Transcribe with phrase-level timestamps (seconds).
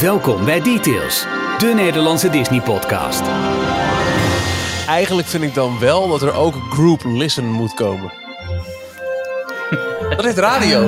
[0.00, 1.26] Welkom bij Details,
[1.58, 3.22] de Nederlandse Disney-podcast.
[4.86, 8.12] Eigenlijk vind ik dan wel dat er ook group listen moet komen.
[10.16, 10.78] Dat is radio.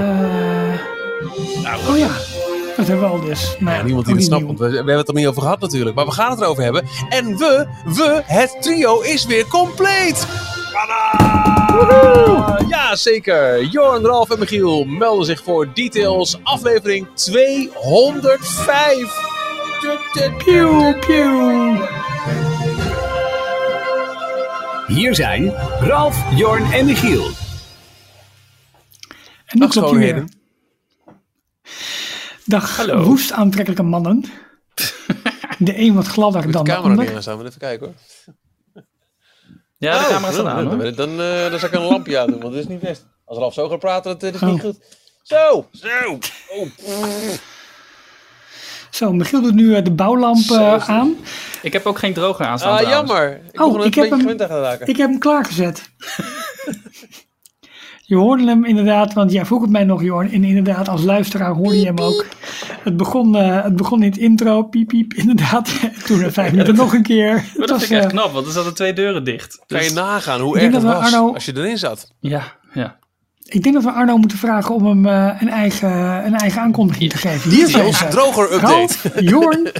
[1.89, 2.11] Oh ja,
[2.77, 3.57] dat hebben we al dus.
[3.59, 5.61] Maar Ja, niemand die het snapt, want we, we hebben het er niet over gehad
[5.61, 5.97] natuurlijk.
[5.97, 6.85] Maar we gaan het erover hebben.
[7.09, 10.27] En we, we, het trio is weer compleet!
[12.69, 13.65] Ja, zeker.
[13.65, 19.31] Joran, Ralf en Michiel melden zich voor Details, aflevering 205.
[20.39, 21.83] Pew, pew.
[24.87, 27.31] Hier zijn Ralf, Jorn en Michiel.
[29.47, 30.25] En nu klopt hij weer.
[32.45, 33.03] Dag Hallo.
[33.03, 34.25] woest aantrekkelijke mannen.
[35.59, 37.23] De een wat gladder dan de de camera ander.
[37.23, 37.95] staan, maar even kijken hoor.
[39.83, 40.95] Ja, de Oh, camera staat aan dan, hoor.
[40.95, 43.07] dan, dan, dan zal ik een lampje aan doen, want dat is niet best.
[43.25, 44.49] Als Ralf zo gaat praten, dat is Oh.
[44.49, 44.77] niet goed.
[45.23, 46.19] Zo, zo.
[46.49, 46.69] Oh.
[48.91, 50.43] Zo, Michiel doet nu eh, de bouwlamp eh,
[50.77, 50.89] is het.
[50.89, 51.17] aan.
[51.63, 53.41] Ik heb ook geen droger aan staan Ah, jammer.
[53.53, 54.81] Ik Oh, er ik een heb beetje hem-.
[54.89, 55.83] Ik heb hem klaargezet.
[58.05, 60.31] Je hoorde hem inderdaad, want jij vroeg het mij nog, Jorn.
[60.33, 62.27] En inderdaad, als luisteraar hoorde je hem ook.
[62.83, 65.71] Het begon, eh, het begon in het intro, piep, piep, inderdaad.
[66.05, 67.33] Toen er vijf minuten nog een keer.
[67.33, 69.59] Maar dat was, vind ik echt eh, knap, want er zaten twee deuren dicht.
[69.67, 72.13] Kan je Dus- nagaan hoe erg het dat was Arno- als je erin zat?
[72.21, 72.43] Ja,
[72.75, 72.97] ja.
[73.53, 75.91] Ik denk dat we Arno moeten vragen om hem eh, een, eigen,
[76.27, 77.51] een eigen aankondiging te geven.
[77.51, 78.09] Hier zijn Details ze.
[78.09, 78.95] droger update.
[79.03, 79.73] Ralf, Jorn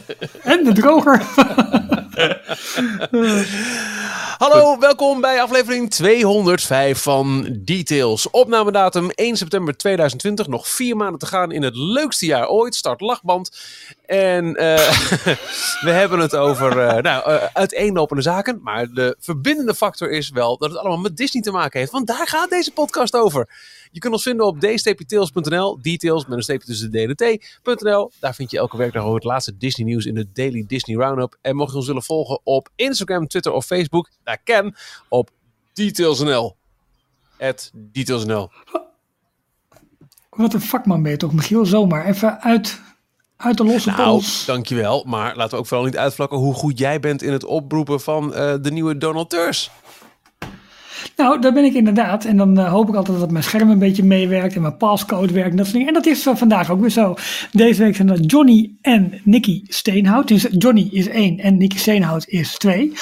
[0.43, 1.23] en de droger.
[4.39, 8.31] Hallo, welkom bij aflevering 205 van Details.
[8.31, 10.47] Opnamedatum 1 september 2020.
[10.47, 12.75] Nog vier maanden te gaan in het leukste jaar ooit.
[12.75, 13.51] Start lachband.
[14.13, 14.77] En eh,
[15.87, 18.61] we hebben het over eh, nou, eh, uiteenlopende zaken.
[18.63, 21.93] Maar de verbindende factor is wel dat het allemaal met Disney te maken heeft.
[21.93, 23.49] Want daar gaat deze podcast over.
[23.91, 25.79] Je kunt ons vinden op d-tails.nl.
[25.83, 28.11] Details met een streepje tussen de D en de T.nl.
[28.21, 31.37] Daar vind je elke werkdag ook het laatste Disney nieuws in de Daily Disney Roundup.
[31.41, 34.75] En mocht je ons willen volgen op Instagram, Twitter of Facebook, daar kan
[35.09, 35.31] op
[35.73, 36.57] details.nl.
[37.39, 38.51] At details.nl.
[40.31, 41.67] Wat een vakman ben toch, Michiel?
[41.67, 42.81] Zomaar even uit,
[43.43, 44.45] uit de losse Nou, pols.
[44.47, 45.05] dankjewel.
[45.07, 48.35] Maar laten we ook vooral niet uitvlakken hoe goed jij bent in het oproepen van
[48.35, 49.71] eh, de nieuwe donateurs.
[51.17, 52.25] Nou, daar ben ik inderdaad.
[52.25, 55.33] En dan eh, hoop ik altijd dat mijn scherm een beetje meewerkt en mijn passcode
[55.33, 55.95] werkt en dat soort dingen.
[55.95, 57.15] En dat is vandaag ook weer zo.
[57.53, 60.29] Deze week zijn dat Johnny en Nicky Steenhout.
[60.29, 62.93] Dus Johnny is één en Nicky Steenhout is twee.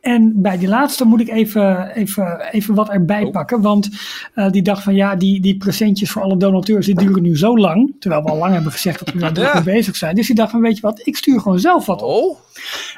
[0.00, 3.32] En bij die laatste moet ik even, even, even wat erbij Oh.
[3.32, 3.60] pakken.
[3.60, 3.88] Want
[4.34, 7.58] eh, die dacht van ja, die, die presentjes voor alle donateurs die duren nu zo
[7.58, 7.94] lang.
[8.00, 9.54] Terwijl we al lang hebben gezegd dat we daar druk Ja.
[9.54, 10.14] mee bezig zijn.
[10.14, 12.08] Dus die dacht van weet je wat, ik stuur gewoon zelf wat op.
[12.10, 12.38] Oh,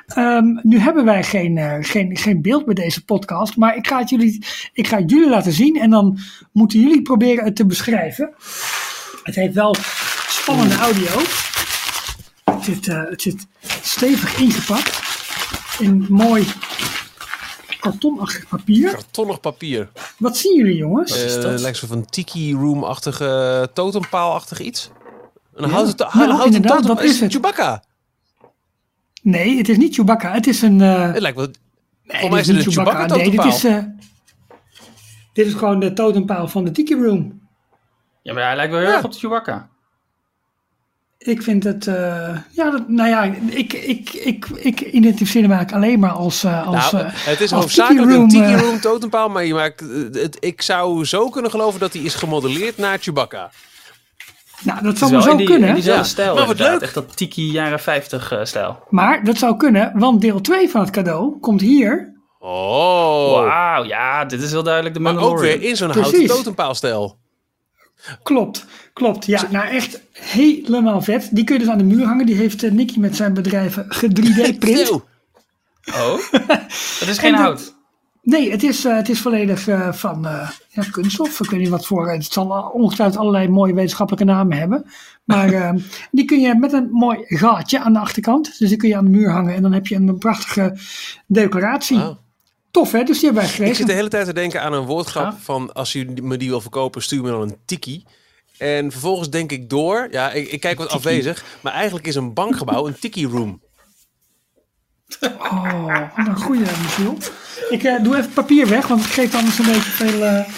[0.08, 3.98] Ehm, nu hebben wij geen, eh, geen, geen beeld bij deze podcast, maar ik ga,
[3.98, 6.18] het jullie, ik ga het jullie laten zien en dan
[6.52, 8.34] moeten jullie proberen het te beschrijven.
[9.22, 9.74] Het heeft wel
[10.28, 11.20] spannende audio.
[12.44, 13.46] Het zit, eh, het zit
[13.82, 15.00] stevig ingepakt
[15.78, 16.46] in mooi
[17.80, 18.90] kartonachtig papier.
[18.90, 19.88] kartonnig papier.
[20.18, 21.24] Wat zien jullie jongens?
[21.24, 21.60] Eh dat?
[21.60, 24.90] lijkt zo van tiki room-achtige, totempaalachtig iets.
[25.54, 27.32] Een houten, to- Ja, houten inderdaad, totem- dat is het.
[27.32, 27.82] Chewbacca.
[29.22, 30.32] Nee, het is niet Chewbacca.
[30.32, 30.80] Het is een...
[30.80, 31.46] eh, Het lijkt wel...
[32.04, 33.14] nee, voor mij dit is het een niet Chewbacca.
[33.16, 33.78] Nee, dit is, eh,
[35.38, 37.40] dit is gewoon de totempaal van de Tiki Room.
[38.22, 38.96] Ja, maar hij lijkt wel heel Ja.
[38.96, 39.68] erg op de Chewbacca.
[41.18, 45.84] Ik vind het, eh, ja, dat, nou ja, ik, ik, ik, ik identificeer hem eigenlijk
[45.84, 49.44] alleen maar als, eh, als Nou, eh, het is hoofdzakelijk een tiki room totempaal, maar
[49.44, 49.80] je maakt,
[50.12, 53.50] het, ik zou zo kunnen geloven dat hij is gemodelleerd naar Chewbacca.
[54.62, 56.08] nou, dat zou is wel zo in, die, kunnen, in diezelfde Ja.
[56.08, 56.72] stijl Maar wat inderdaad.
[56.74, 56.82] leuk.
[56.82, 58.82] Echt dat tiki jaren 50 eh, stijl.
[58.90, 62.16] maar dat zou kunnen, want deel 2 van het cadeau komt hier.
[62.38, 63.44] Oh.
[63.44, 65.58] Wauw, ja, dit is heel duidelijk de Maar ook Mandalorian.
[65.58, 67.18] weer in zo'n houten totempaalstijl.
[68.22, 69.26] Klopt, klopt.
[69.26, 71.28] Ja, nou echt helemaal vet.
[71.32, 72.26] Die kun je dus aan de muur hangen.
[72.26, 74.86] Die heeft eh, Nicky met zijn bedrijven ge-3D-print.
[74.86, 75.06] Zo.
[75.86, 76.18] Oh,
[77.00, 77.76] het is geen hout.
[78.28, 81.40] Nee, het is, eh, het is volledig eh, van eh, ja, kunststof.
[81.40, 82.10] Ik weet niet wat voor.
[82.10, 84.84] Het zal ongetwijfeld allerlei mooie wetenschappelijke namen hebben.
[85.24, 85.74] Maar
[86.10, 88.58] die kun je met een mooi gaatje aan de achterkant.
[88.58, 89.54] Dus die kun je aan de muur hangen.
[89.54, 90.76] En dan heb je een prachtige
[91.26, 92.00] decoratie.
[92.78, 94.84] Tof hè, dus die hebben wij Ik zit de hele tijd te denken aan een
[94.84, 98.04] woordgrap van als je me die wil verkopen, stuur me dan een tiki.
[98.58, 102.34] En vervolgens denk ik door, ja, ik, ik kijk wat afwezig, maar eigenlijk is een
[102.34, 103.62] bankgebouw een tiki room.
[105.38, 105.86] Oh,
[106.16, 107.16] wat een goede Michiel.
[107.70, 110.24] Ik eh, doe even papier weg, want het geeft anders een beetje veel...
[110.24, 110.48] eh,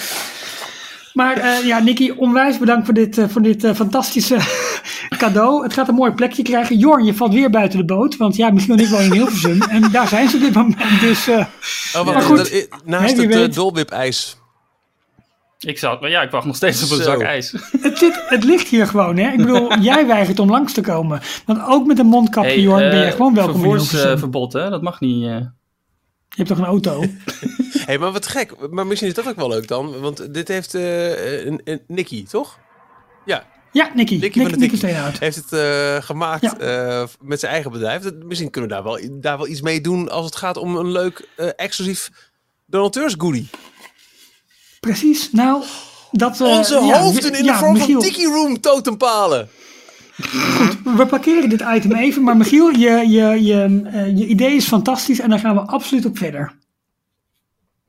[1.12, 4.36] Maar eh, ja, Nicky, onwijs bedankt voor dit, eh, voor dit eh, fantastische
[5.18, 5.62] cadeau.
[5.62, 6.76] Het gaat een mooi plekje krijgen.
[6.78, 8.16] Jorn, je valt weer buiten de boot.
[8.16, 9.62] Want ja, Michiel en ik wonen in Hilversum.
[9.62, 11.00] En daar zijn ze op dit moment.
[11.00, 11.44] Dus eh,
[11.96, 13.54] Oh, Maar wacht, goed, dat naast het weet.
[13.54, 14.38] dolwip-ijs.
[15.58, 17.52] Ik, zou, maar ja, ik wacht nog steeds op een zak ijs.
[17.82, 19.30] Het, zit, het ligt hier gewoon, hè?
[19.30, 21.20] Ik bedoel, jij weigert om langs te komen.
[21.46, 23.98] Want ook met een mondkapje, Hey, Jorn, ben je gewoon welkom in Hilversum.
[23.98, 24.70] Vervoersverbod, hè?
[24.70, 25.30] Dat mag niet.
[26.30, 27.04] Je hebt toch een auto?
[27.86, 28.70] hey, maar wat gek.
[28.70, 30.00] Maar misschien is dat ook wel leuk dan.
[30.00, 32.58] Want dit heeft eh een, een Nicky, toch?
[33.24, 34.14] Ja, Ja, Nicky.
[34.14, 36.56] Nicky Nicky, van de Nicky heeft het eh, gemaakt Ja.
[36.58, 38.02] eh, met zijn eigen bedrijf.
[38.02, 40.76] Dat, misschien kunnen we daar wel, daar wel iets mee doen als het gaat om
[40.76, 42.10] een leuk, exclusief
[42.66, 43.48] donateurs goodie.
[44.80, 45.32] Precies.
[45.32, 45.64] Nou,
[46.10, 46.40] dat...
[46.40, 49.48] Onze ja, hoofden in ja, de vorm Michiel, van Tiki Room totempalen.
[50.96, 52.22] We parkeren dit item even.
[52.22, 55.20] Maar Michiel, je, je, je, eh, je idee is fantastisch.
[55.20, 56.52] En daar gaan we absoluut op verder.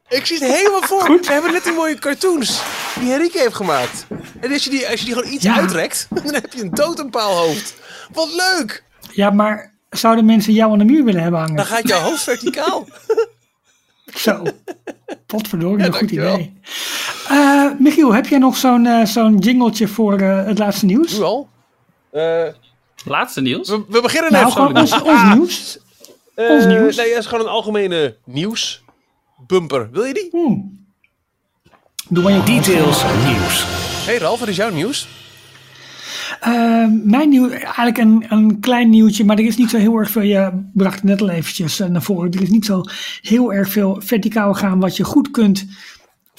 [0.09, 1.01] Ik zie het helemaal voor.
[1.01, 1.27] Goed.
[1.27, 2.61] We hebben net die mooie cartoons
[2.99, 4.05] die Henrike heeft gemaakt.
[4.39, 5.55] En als je die, als je die gewoon iets Ja.
[5.55, 7.73] uitrekt, dan heb je een totempaalhoofd.
[8.13, 8.83] Wat leuk!
[9.11, 11.55] Ja, maar zouden mensen jou aan de muur willen hebben hangen?
[11.55, 12.87] Dan gaat jouw hoofd verticaal.
[14.15, 14.43] Zo.
[15.25, 16.53] Potverdorie, Ja, een goed idee.
[17.27, 21.13] Eh, Michiel, heb jij nog zo'n eh, zo'n jingletje voor eh, het laatste nieuws?
[21.17, 21.49] Nu al.
[22.11, 22.47] Eh,
[23.05, 23.69] Laatste nieuws.
[23.69, 25.77] we, we beginnen Nou, even gewoon ons, ons Ah, nieuws.
[26.35, 26.95] eh, ons nieuws.
[26.95, 28.81] Nee, dat is gewoon een algemene nieuws.
[29.47, 29.89] Bumper.
[29.91, 30.27] Wil je die?
[30.31, 30.79] Hmm.
[32.09, 33.65] Doe maar je Details nieuws.
[34.05, 35.07] Hey Ralf, wat is jouw nieuws?
[36.39, 40.09] Eh, mijn nieuw, eigenlijk een, een klein nieuwtje, maar er is niet zo heel erg
[40.09, 40.21] veel.
[40.21, 42.31] Je bracht het net al eventjes naar voren.
[42.31, 42.81] Er is niet zo
[43.21, 45.65] heel erg veel verticaal gaan wat je goed kunt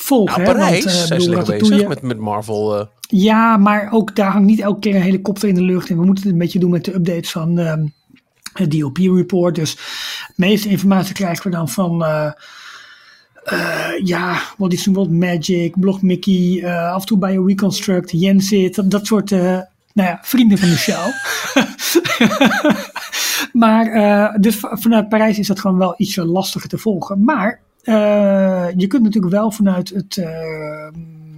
[0.03, 0.43] volgen.
[0.43, 2.79] Nou, hè, Parijs want, eh, zijn bedoel, bezig met, met Marvel.
[2.79, 2.87] eh.
[3.01, 5.91] Ja, maar ook daar hangt niet elke keer een helikopter in de lucht.
[5.91, 7.87] En we moeten het een beetje doen met de updates van ehm,
[8.53, 9.55] het DLP-report.
[9.55, 9.75] Dus
[10.27, 12.05] de meeste informatie krijgen we dan van...
[12.05, 12.31] eh,
[14.05, 19.07] ja, Walt Disney World Magic, Blog Mickey, af en toe bij Reconstruct, Jensit, dat, dat
[19.07, 19.65] soort, nou
[19.95, 21.07] ja, vrienden van de show.
[23.63, 27.25] maar, dus vanuit Parijs is dat gewoon wel ietsje lastiger te volgen.
[27.25, 30.87] Maar eh, je kunt natuurlijk wel vanuit het, eh,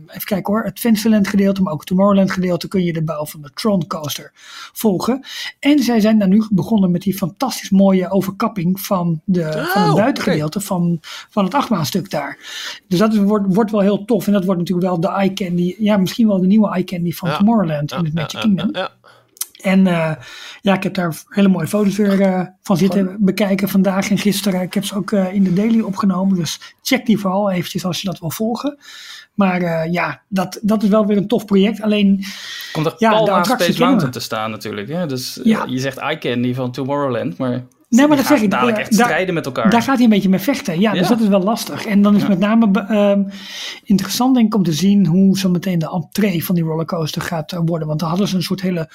[0.06, 3.26] even kijken hoor, het Fantasyland gedeelte, maar ook het Tomorrowland gedeelte kun je de bouw
[3.26, 4.31] van de Tron Coaster
[4.73, 5.25] volgen.
[5.58, 9.88] En zij zijn daar nu begonnen met die fantastisch mooie overkapping van, de, van Oh,
[9.88, 10.99] het buitengedeelte van,
[11.31, 12.38] van het achtbaanstuk daar.
[12.88, 14.26] Dus dat is, wordt, wordt wel heel tof.
[14.26, 17.12] En dat wordt natuurlijk wel de eye candy, ja misschien wel de nieuwe eye candy
[17.12, 17.37] van Ja.
[17.37, 18.70] Tomorrowland in het Magic ja, Kingdom.
[19.64, 20.11] En eh,
[20.61, 24.61] ja, ik heb daar hele mooie foto's weer eh, van zitten bekijken vandaag en gisteren.
[24.61, 26.37] Ik heb ze ook eh, in de daily opgenomen.
[26.37, 28.78] Dus check die vooral eventjes als je dat wil volgen.
[29.34, 31.82] Maar ja, dat, dat is wel weer een tof project.
[31.82, 32.25] Alleen,
[32.72, 34.88] Komt er Ja, pal attractie Space Mountain te staan natuurlijk.
[34.88, 35.06] Hè?
[35.06, 35.64] Dus Ja.
[35.69, 37.50] je zegt eye candy van Tomorrowland, maar...
[37.88, 39.70] Nee, maar die dat gaan zeg ik, dadelijk echt daar- strijden met elkaar.
[39.70, 40.81] daar gaat hij een beetje mee vechten.
[40.81, 41.87] Ja, dus dat is wel lastig.
[41.87, 42.28] En dan is Ja.
[42.28, 43.22] met name ehm,
[43.84, 47.52] interessant denk ik om te zien hoe zo meteen de entree van die rollercoaster gaat
[47.64, 47.88] worden.
[47.88, 48.88] Want daar hadden ze een soort hele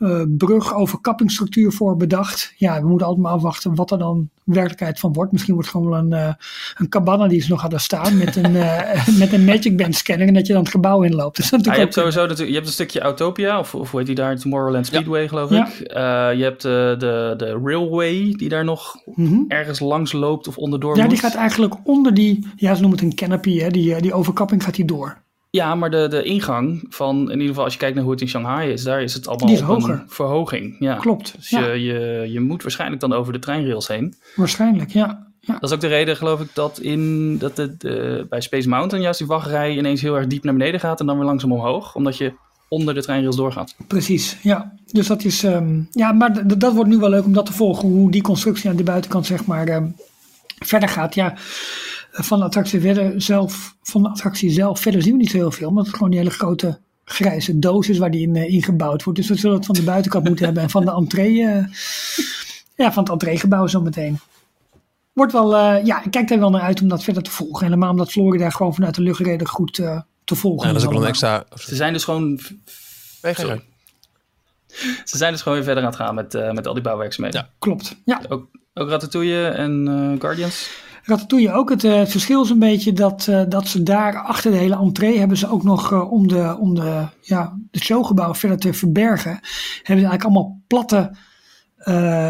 [0.00, 2.52] eh, brug overkappingsstructuur voor bedacht.
[2.56, 5.32] Ja, we moeten altijd maar afwachten wat er dan werkelijkheid van wordt.
[5.32, 6.34] Misschien wordt het gewoon wel een, eh,
[6.76, 10.26] een cabana die ze nog hadden staan met een, eh, met een Magic Band scanner
[10.28, 11.36] en dat je dan het gebouw inloopt.
[11.50, 13.98] Dat is Ja, je hebt sowieso natuurlijk, je hebt een stukje Autopia, of, of hoe
[13.98, 14.38] heet die daar?
[14.38, 15.66] Tomorrowland Speedway, geloof Ja.
[15.68, 15.80] ik.
[15.80, 16.02] Eh,
[16.38, 19.38] je hebt de, de, de Railway, die daar nog Mhm.
[19.48, 21.10] ergens langs loopt of onderdoor Ja, moet.
[21.10, 24.64] die gaat eigenlijk onder die, ja ze noemen het een canopy, hè, die, die overkapping
[24.64, 25.22] gaat die door.
[25.50, 28.20] Ja, maar de, de ingang van, in ieder geval als je kijkt naar hoe het
[28.22, 29.90] in Shanghai is, daar is het allemaal Die is hoger.
[29.90, 30.76] een verhoging.
[30.78, 30.94] Ja.
[30.94, 31.66] Klopt, Dus ja.
[31.66, 34.14] je, je, je moet waarschijnlijk dan over de treinrails heen.
[34.36, 35.26] Waarschijnlijk, ja.
[35.40, 35.52] ja.
[35.52, 39.02] Dat is ook de reden, geloof ik, dat, in, dat het, eh, bij Space Mountain
[39.02, 41.94] juist die wachtrij ineens heel erg diep naar beneden gaat en dan weer langzaam omhoog.
[41.94, 42.32] Omdat je
[42.68, 43.74] onder de treinrails doorgaat.
[43.86, 44.72] Precies, ja.
[44.86, 47.88] Dus dat is, ehm, ja, maar dat wordt nu wel leuk om dat te volgen,
[47.88, 49.86] hoe die constructie aan de buitenkant, zeg maar, ehm,
[50.58, 51.14] verder gaat.
[51.14, 51.34] Ja,
[52.24, 55.50] van de attractie verder zelf, van de attractie zelf verder zien we niet zo heel
[55.50, 59.02] veel, omdat het gewoon die hele grote grijze doos is waar die in eh, ingebouwd
[59.02, 59.18] wordt.
[59.18, 61.64] Dus we zullen het van de buitenkant moeten hebben en van de entree, eh,
[62.76, 64.18] ja, van het entreegebouw zo meteen.
[65.12, 67.64] Wordt wel, eh, ja, ik kijk daar wel naar uit om dat verder te volgen.
[67.64, 70.86] Helemaal omdat Florida gewoon vanuit de lucht redelijk goed eh, te volgen Ja, dat is
[70.86, 71.44] ook wel een extra...
[71.54, 72.40] Ze zijn dus gewoon,
[73.22, 73.34] Nee,
[75.04, 77.40] ze zijn dus gewoon weer verder aan het gaan met, eh, met al die bouwwerkzaamheden.
[77.40, 77.48] Ja.
[77.58, 78.20] Klopt, ja.
[78.28, 80.70] Ook, ook Ratatouille en eh, Guardians.
[81.02, 81.70] Ratatouille ook.
[81.70, 84.76] Het, eh, het verschil is een beetje dat, eh, dat ze daar achter de hele
[84.76, 88.72] entree hebben ze ook nog eh, om, de, om de, ja, de showgebouw verder te
[88.72, 89.30] verbergen.
[89.30, 89.42] Hebben
[89.82, 91.12] ze eigenlijk allemaal platte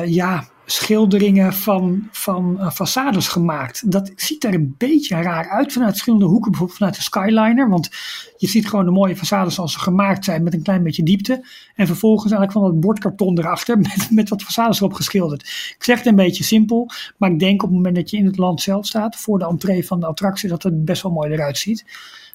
[0.06, 3.90] ja, schilderingen van, van eh, façades gemaakt.
[3.90, 6.50] Dat ziet er een beetje raar uit vanuit verschillende hoeken.
[6.50, 7.68] Bijvoorbeeld vanuit de Skyliner.
[7.68, 7.90] Want
[8.36, 11.44] je ziet gewoon de mooie façades zoals ze gemaakt zijn met een klein beetje diepte.
[11.74, 15.42] En vervolgens eigenlijk van dat bordkarton erachter met, met wat façades erop geschilderd.
[15.76, 16.90] Ik zeg het een beetje simpel.
[17.16, 19.16] Maar ik denk op het moment dat je in het land zelf staat.
[19.16, 20.48] Voor de entree van de attractie.
[20.48, 21.84] Dat het best wel mooi eruit ziet.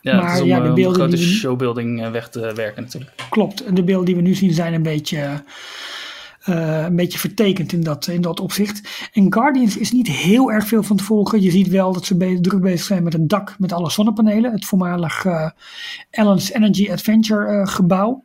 [0.02, 2.54] Ja, Maar om, ja, eh, de om beelden grote die we showbuilding eh, weg te
[2.56, 3.12] werken natuurlijk.
[3.30, 3.76] Klopt.
[3.76, 5.44] De beelden die we nu zien zijn een beetje
[6.46, 9.10] eh, een beetje vertekend in dat, in dat opzicht.
[9.14, 11.42] En Guardians is niet heel erg veel van te volgen.
[11.42, 14.52] Je ziet wel dat ze be- druk bezig zijn met het dak met alle zonnepanelen.
[14.52, 15.50] Het voormalig eh
[16.12, 18.24] Allen's Energy Adventure eh, gebouw.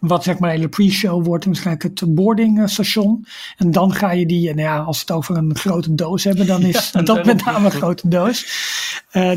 [0.00, 3.26] Wat zeg maar hele pre-show wordt, en waarschijnlijk het boarding eh, station.
[3.56, 6.46] En dan ga je die, nou ja, als we het over een grote doos hebben,
[6.46, 8.46] dan is Ja, dat met name een grote doos.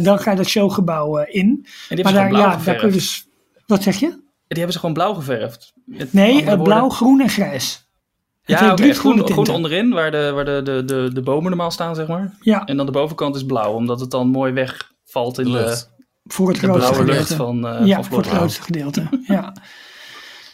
[0.02, 1.66] Dan ga je dat showgebouw in.
[2.04, 3.28] Maar daar, ja, daar kun je dus.
[3.66, 4.08] Wat zeg je?
[4.08, 5.74] Die hebben ze gewoon blauw geverfd.
[6.12, 7.89] Nee, blauw, groen en grijs.
[8.50, 11.50] Het Ja, drie groen, groene groen onderin, waar, de, waar de, de, de, de bomen
[11.50, 12.38] normaal staan, zeg maar.
[12.42, 15.92] Ja, En dan de bovenkant is blauw, omdat het dan mooi wegvalt in De lucht.
[16.24, 17.20] voor het de grootste blauwe gedeelte.
[17.20, 19.08] lucht van, eh ja, van voor het grootste gedeelte.
[19.24, 19.54] ja.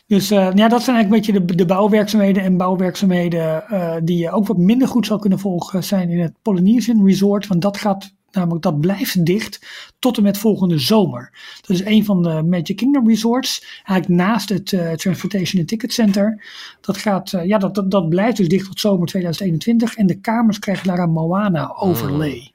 [0.07, 2.43] Dus eh, ja, dat zijn eigenlijk een beetje de, de bouwwerkzaamheden.
[2.43, 6.33] En bouwwerkzaamheden eh, die je ook wat minder goed zou kunnen volgen zijn in het
[6.41, 7.47] Polynesian Resort.
[7.47, 9.67] Want dat gaat namelijk, dat blijft dicht
[9.99, 11.31] tot en met volgende zomer.
[11.61, 13.81] Dat is een van de Magic Kingdom Resorts.
[13.83, 16.43] Eigenlijk naast het eh, Transportation and Ticket Center.
[16.81, 19.95] Dat, gaat, eh, ja, dat, dat, dat blijft dus dicht tot zomer 2021.
[19.95, 22.54] En de kamers krijgen daar een Moana overlay.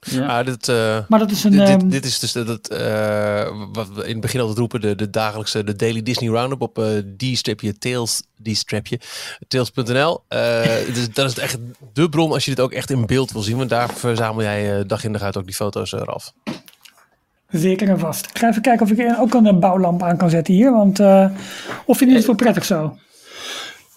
[0.00, 0.38] Ja.
[0.38, 1.50] Ah, dit, eh, Maar dat is een...
[1.50, 4.80] dit, dit, ehm, dit is dus dat, eh, wat we in het begin altijd roepen,
[4.80, 9.00] de, de dagelijkse, de Daily Disney Roundup op eh die-strapje Tails, die-strapje,
[9.48, 10.22] tails.nl.
[10.92, 11.56] Dus dat is echt
[11.92, 14.78] de bron als je dit ook echt in beeld wil zien, want daar verzamel jij
[14.78, 16.32] eh, dag in dag uit ook die foto's eraf.
[17.50, 18.26] Zeker en vast.
[18.26, 20.72] Ik ga even kijken of ik ook een bouwlamp aan kan zetten hier.
[20.72, 21.30] Want, eh,
[21.84, 22.98] of vind je het wel prettig zo?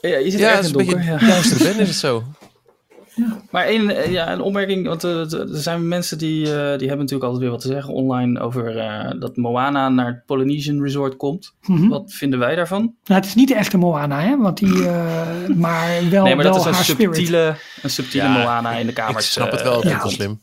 [0.02, 1.28] Ja, je zit Ja, het is in een het beetje donker.
[1.28, 1.34] Ja.
[1.34, 2.24] duister ben, is het zo.
[3.52, 6.98] Maar één, eh, ja, een opmerking, want eh, er zijn mensen die, eh, die hebben
[6.98, 11.16] natuurlijk altijd weer wat te zeggen online over eh, dat Moana naar het Polynesian Resort
[11.16, 11.54] komt.
[11.62, 11.88] Mhm.
[11.88, 12.82] Wat vinden wij daarvan?
[12.82, 14.38] Nou, het is niet de echte Moana, hè?
[14.38, 17.16] Want die, eh, maar wel, nee, maar wel dat is een spirit.
[17.16, 19.26] subtiele, een subtiele Ja, Moana in de kamers.
[19.26, 20.42] Ik snap het wel, ik vind het wel slim.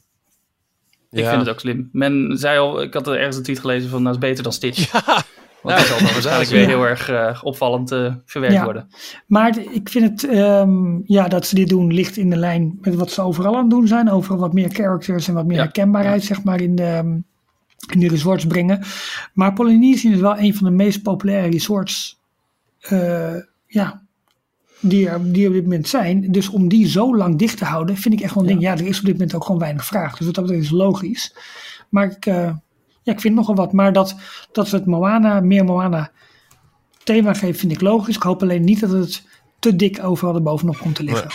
[1.10, 1.88] Ik vind het ook slim.
[1.92, 4.52] Men zei al, ik had er ergens een tweet gelezen van, nou is beter dan
[4.52, 4.90] Stitch.
[5.62, 8.64] Want Nou, dat zal dan waarschijnlijk weer heel erg eh, opvallend eh, verwerkt Ja.
[8.64, 8.88] worden.
[9.26, 12.94] Maar ik vind het, ehm, ja, dat ze dit doen, ligt in de lijn met
[12.94, 14.10] wat ze overal aan het doen zijn.
[14.10, 15.62] Overal wat meer characters en wat meer Ja.
[15.62, 17.16] herkenbaarheid, zeg maar, in de, ehm,
[17.92, 18.82] in de resorts brengen.
[19.32, 22.18] Maar Polynesian is wel een van de meest populaire resorts,
[22.80, 23.34] eh,
[23.66, 24.02] ja,
[24.80, 26.32] die er, die er op dit moment zijn.
[26.32, 28.60] Dus om die zo lang dicht te houden, vind ik echt wel een ding.
[28.62, 30.16] Ja, er is op dit moment ook gewoon weinig vraag.
[30.16, 31.34] Dus wat dat betreft is logisch.
[31.88, 32.50] Maar ik, eh,
[33.08, 33.72] ja, ik vind nogal wat.
[33.72, 34.14] Maar dat,
[34.52, 36.10] dat we het Moana, meer Moana
[37.04, 38.16] thema geven, vind ik logisch.
[38.16, 39.22] Ik hoop alleen niet dat het
[39.58, 41.30] te dik overal erbovenop komt te liggen.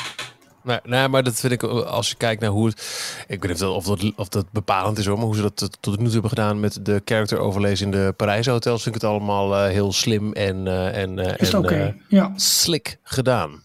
[0.63, 3.25] Nee, nee, maar dat vind ik, als je kijkt naar hoe het...
[3.27, 5.97] Ik weet niet of dat, of dat bepalend is hoor, maar hoe ze dat tot-
[5.97, 9.55] nu toe hebben gedaan met de character in de Parijse hotels, vind ik het allemaal
[9.55, 12.31] eh, heel slim en, eh, en, eh, Is en ja.
[12.35, 13.61] slick gedaan.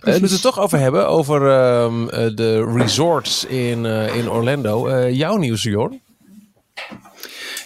[0.00, 5.08] We het toch over hebben, over ehm, eh, de resorts in, in Orlando.
[5.08, 6.00] Jouw nieuws, Jorn?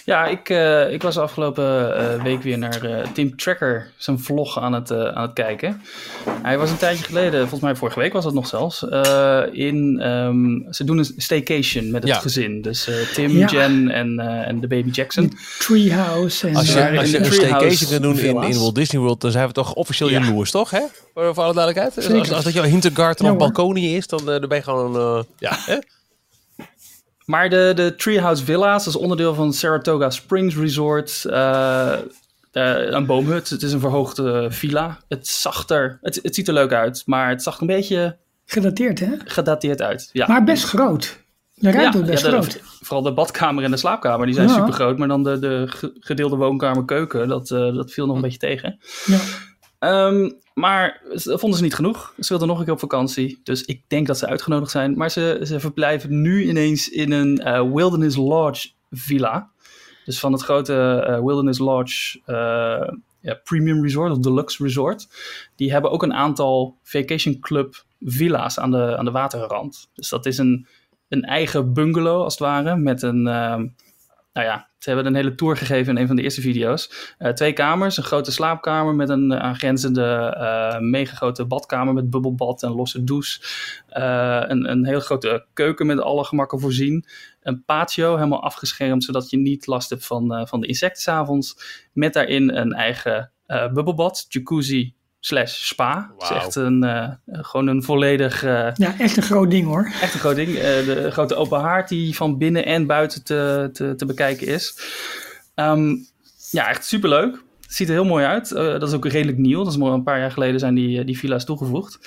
[0.05, 4.59] Ja, ik, eh, ik was afgelopen eh, week weer naar eh, Tim Tracker zijn vlog
[4.59, 5.81] aan het, aan het kijken.
[6.41, 9.99] Hij was een tijdje geleden, volgens mij vorige week was dat nog zelfs, eh, in,
[10.01, 12.19] ehm, ze doen een staycation met het Ja.
[12.19, 12.61] gezin.
[12.61, 13.47] Dus eh, Tim, Ja.
[13.47, 15.31] Jen en, eh, en de baby Jackson.
[15.59, 19.01] Treehouse en Als je, als je een Treehouse staycation kan doen in, in Walt Disney
[19.01, 20.19] World, dan zijn we toch officieel Ja.
[20.19, 20.69] jaloers, toch?
[20.69, 20.81] Hè?
[21.13, 21.95] Voor, voor alle duidelijkheid.
[21.95, 22.19] Dus.
[22.19, 23.47] Als, als dat jouw Hintergarten Ja, of hoor.
[23.53, 24.95] balkonie is, dan, dan ben je gewoon...
[24.95, 25.77] eh, ja, hè?
[27.27, 31.25] Maar de, de Treehouse Villa's, dat is onderdeel van Saratoga Springs Resort.
[31.25, 31.93] eh,
[32.51, 33.49] een boomhut.
[33.49, 34.97] Het is een verhoogde villa.
[35.07, 38.99] Het zag er, het, het ziet er leuk uit, maar het zag een beetje Gedateerd,
[38.99, 39.11] hè?
[39.25, 40.09] gedateerd uit.
[40.13, 40.27] Ja.
[40.27, 41.19] Maar best groot.
[41.53, 42.61] De ruimte is best ja, de- groot.
[42.81, 44.53] vooral de badkamer en de slaapkamer, die zijn Ja.
[44.55, 44.97] super groot.
[44.97, 48.37] Maar dan de, de ge- gedeelde woonkamer, keuken, dat, eh, dat viel nog een beetje
[48.37, 48.79] tegen.
[49.05, 49.17] Ja.
[49.79, 52.13] Ehm, maar dat vonden ze niet genoeg.
[52.19, 53.39] Ze wilden nog een keer op vakantie.
[53.43, 54.97] Dus ik denk dat ze uitgenodigd zijn.
[54.97, 59.49] Maar ze, ze verblijven nu ineens in een eh, Wilderness Lodge villa.
[60.05, 65.07] Dus van het grote eh, Wilderness Lodge eh, ja, Premium Resort of Deluxe Resort.
[65.55, 69.89] Die hebben ook een aantal Vacation Club villa's aan de, aan de waterrand.
[69.93, 70.67] Dus dat is een,
[71.07, 72.75] een eigen bungalow als het ware.
[72.75, 73.67] Met een, ehm,
[74.33, 77.13] nou ja, ze hebben een hele tour gegeven in een van de eerste video's.
[77.17, 82.09] Eh, twee kamers, een grote slaapkamer met een eh, aangrenzende eh mega grote badkamer met
[82.09, 83.41] bubbelbad en losse douche.
[83.87, 87.05] Een, een hele grote keuken met alle gemakken voorzien.
[87.41, 91.57] Een patio helemaal afgeschermd zodat je niet last hebt van, van de insecten 's avonds.
[91.93, 93.31] Met daarin een eigen
[93.73, 96.11] bubbelbad, jacuzzi slash spa.
[96.13, 99.91] Het is echt een, eh, gewoon een volledig eh, ja, echt een groot ding hoor.
[100.01, 100.55] Echt een groot ding.
[100.55, 104.79] Eh, de grote open haard die van binnen en buiten te, te, te bekijken is.
[105.55, 105.95] Ehm,
[106.51, 107.45] ja, echt superleuk.
[107.67, 108.51] Het ziet er heel mooi uit.
[108.51, 109.63] Eh, dat is ook redelijk nieuw.
[109.63, 111.99] Dat is maar een paar jaar geleden zijn die, die villa's toegevoegd.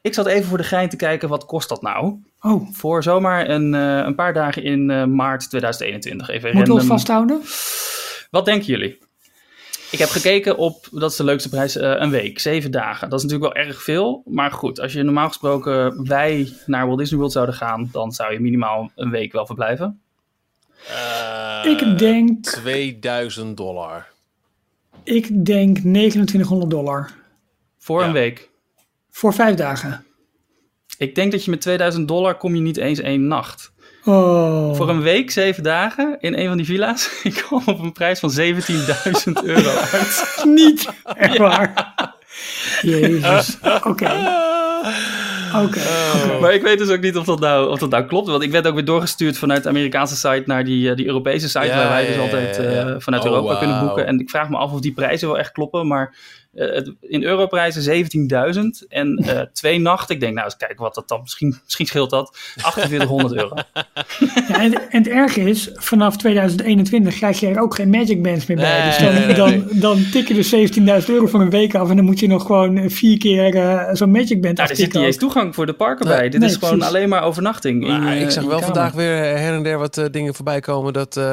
[0.00, 2.14] Ik zat even voor de gein te kijken, wat kost dat nou?
[2.40, 6.28] Oh, Voor zomaar een, eh, een paar dagen in eh, maart 2021.
[6.28, 7.40] Even moeten we ons vasthouden?
[8.30, 8.98] Wat denken jullie?
[9.90, 13.08] Ik heb gekeken op, dat is de leukste prijs, eh, een week, zeven dagen.
[13.10, 14.22] Dat is natuurlijk wel erg veel.
[14.24, 18.32] Maar goed, als je normaal gesproken wij naar Walt Disney World zouden gaan, dan zou
[18.32, 20.00] je minimaal een week wel verblijven.
[20.88, 24.06] Eh, Ik denk- 2000 dollar.
[25.04, 27.10] Ik denk 2900 dollar.
[27.78, 28.06] Voor Ja.
[28.06, 28.50] een week.
[29.10, 30.04] Voor vijf dagen.
[30.98, 33.72] Ik denk dat je met 2000 dollar kom je niet eens één nacht.
[34.06, 34.74] Oh.
[34.76, 38.18] Voor een week, zeven dagen, in een van die villa's, ik kwam op een prijs
[38.20, 38.42] van 17.000
[39.44, 40.42] euro uit.
[40.44, 40.88] Niet.
[41.04, 41.94] Echt waar.
[42.82, 43.58] Jezus.
[43.74, 43.88] Oké.
[43.88, 45.62] Oké.
[45.64, 45.80] oké.
[46.40, 48.28] Maar ik weet dus ook niet of dat, nou, of dat nou klopt.
[48.28, 51.48] Want ik werd ook weer doorgestuurd vanuit de Amerikaanse site naar die, eh, die Europese
[51.48, 51.66] site.
[51.66, 54.06] Ja, waar wij dus ja, altijd ja, eh, vanuit Oh, Europa kunnen boeken.
[54.06, 55.86] En ik vraag me af of die prijzen wel echt kloppen.
[55.86, 56.14] Maar
[56.56, 58.06] het, in europrijzen
[58.54, 60.14] 17.000 en eh, twee nachten.
[60.14, 61.20] Ik denk, nou eens kijken wat dat dan.
[61.20, 62.30] Misschien, misschien scheelt dat.
[62.56, 63.54] 4800 euro.
[64.48, 68.46] Ja, en, en het erge is, vanaf 2021 krijg je er ook geen Magic Bands
[68.46, 68.78] meer bij.
[68.78, 70.54] Nee, dus dan, nee, nee, dan, dan tik je dus
[71.04, 71.90] 17.000 euro voor een week af.
[71.90, 74.86] En dan moet je nog gewoon vier keer eh, zo'n Magic Band Nou, er zit
[74.86, 74.98] aftikken.
[74.98, 76.28] niet eens toegang voor de parken bij.
[76.28, 76.94] Dit nee, is gewoon precies.
[76.94, 77.86] alleen maar overnachting.
[77.86, 80.92] in, eh, ik zag wel vandaag weer her en der wat eh, dingen voorbij komen.
[80.92, 81.24] Dat eh,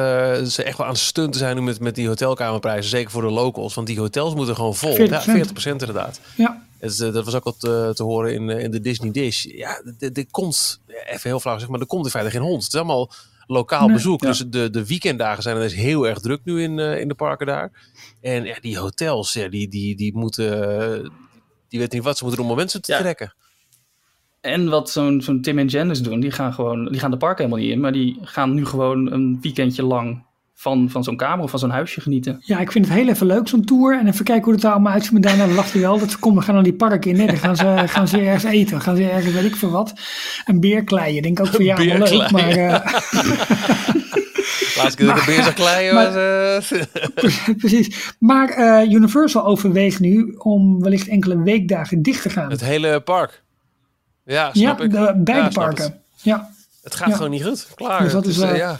[0.42, 2.90] ze echt wel aan het stunten zijn nu met, met die hotelkamerprijzen.
[2.90, 3.74] Zeker voor de locals.
[3.74, 4.96] Want die hotels moeten gewoon vol.
[5.22, 5.24] 40%.
[5.24, 6.20] Ja, 40% inderdaad.
[6.36, 9.10] Ja, Het, eh, dat was ook al te, te horen in, eh, in de Disney
[9.10, 9.44] Dish.
[9.44, 12.62] Ja, er- er komt, even heel flauw zeg maar, er komt in feite geen hond.
[12.64, 13.10] Het is allemaal
[13.46, 13.96] lokaal Nee.
[13.96, 14.22] bezoek.
[14.22, 14.28] Ja.
[14.28, 17.14] Dus de, de weekenddagen zijn er dus heel erg druk nu in, eh, in de
[17.14, 17.72] parken daar.
[18.20, 20.80] En ja, die hotels, ja, die, die, die moeten...
[21.02, 21.10] eh,
[21.68, 22.98] die weten niet wat ze moeten doen om mensen te Ja.
[22.98, 23.34] trekken.
[24.40, 27.38] En wat zo'n zo'n Tim en Janice doen, die gaan gewoon, die gaan de park
[27.38, 31.44] helemaal niet in, maar die gaan nu gewoon een weekendje lang van, van zo'n kamer
[31.44, 32.40] of van zo'n huisje genieten.
[32.44, 33.98] ja, ik vind het heel even leuk, zo'n tour.
[33.98, 35.12] En even kijken hoe het er allemaal uitziet.
[35.12, 37.16] Maar daarna verwacht je wel dat ze komen, we gaan naar die park in.
[37.16, 38.80] Nee, dan gaan ze, gaan ze ergens eten.
[38.80, 39.92] gaan ze ergens, weet ik veel wat.
[40.44, 41.22] Een beer kleien.
[41.22, 42.30] Denk ik ook voor ja, allemaal leuk.
[42.30, 42.68] Maar eh,
[44.76, 46.70] Laatste keer dat ik een beer zag kleien maar- was...
[46.70, 48.14] eh, precies.
[48.18, 52.50] Maar eh, Universal overweegt nu om wellicht enkele weekdagen dicht te gaan.
[52.50, 53.42] het hele park.
[54.24, 54.90] Ja, ja, snap ik.
[54.90, 56.00] de, beide Ja, parken.
[56.22, 56.50] Ja,
[56.82, 57.14] Het gaat Ja.
[57.14, 57.66] gewoon niet goed.
[57.74, 58.02] Klaar.
[58.02, 58.78] Dus dat is, ja.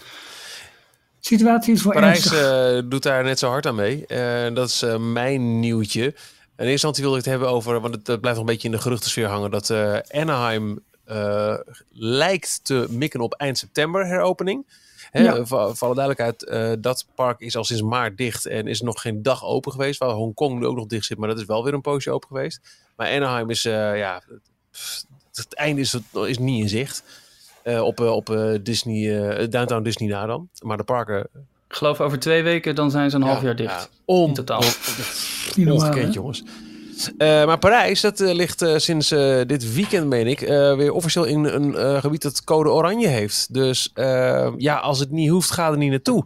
[1.27, 4.07] Situatie is wel Parijs eh, doet daar net zo hard aan mee.
[4.07, 6.03] Eh, dat is eh, mijn nieuwtje.
[6.05, 6.13] In
[6.57, 8.81] eerste instantie wilde ik het hebben over, want het, blijft nog een beetje in de
[8.81, 9.71] geruchtensfeer hangen, dat
[10.11, 10.79] Anaheim
[11.93, 14.67] lijkt te mikken op eind september heropening.
[15.11, 15.45] Hè, Ja.
[15.45, 19.23] voor, voor alle duidelijkheid, dat park is al sinds maart dicht en is nog geen
[19.23, 19.99] dag open geweest.
[19.99, 22.29] Waar Hongkong nu ook nog dicht zit, maar dat is wel weer een poosje open
[22.29, 22.61] geweest.
[22.97, 24.23] Maar Anaheim is, ja,
[24.71, 27.03] pff, het einde is, is niet in zicht.
[27.65, 30.49] Eh, op eh, op eh, Disney, eh, Downtown Disney na dan.
[30.63, 31.21] Maar de parken
[31.69, 33.71] Ik geloof over twee weken, dan zijn ze een half ja, jaar dicht.
[33.73, 34.63] ja, on, In totaal.
[35.55, 36.43] Niet normaal, jongens.
[37.19, 41.45] Eh, maar Parijs, dat ligt sinds eh, dit weekend, meen ik, eh, weer officieel in
[41.45, 43.55] een eh, gebied dat code oranje heeft.
[43.55, 46.25] Dus eh, ja, als het niet hoeft, ga er niet naartoe.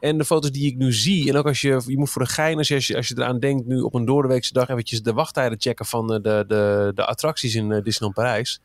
[0.00, 2.28] En de foto's die ik nu zie, en ook als je, je moet voor de
[2.28, 5.60] gein, als je, als je, eraan denkt, nu op een doordeweekse dag eventjes de wachttijden
[5.60, 8.60] checken van de, de, de attracties in Disneyland Parijs.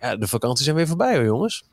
[0.00, 1.64] Ja, de vakanties zijn weer voorbij hoor, jongens.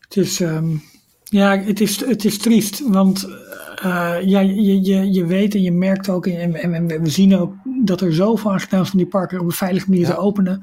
[0.00, 0.76] Het is, ehm,
[1.24, 3.28] ja, het is, het is triest, want
[3.74, 7.36] eh, ja, je, je, je weet en je merkt ook, en, en, en we zien
[7.36, 7.54] ook
[7.84, 10.14] dat er zoveel aan gedaan is om die parken op een veilige manier Ja.
[10.14, 10.62] te openen.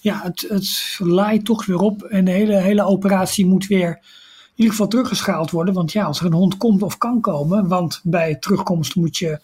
[0.00, 4.52] Ja, het, het laait toch weer op en de hele, hele operatie moet weer in
[4.54, 5.74] ieder geval teruggeschaald worden.
[5.74, 9.40] Want ja, als er een hond komt of kan komen, want bij terugkomst moet je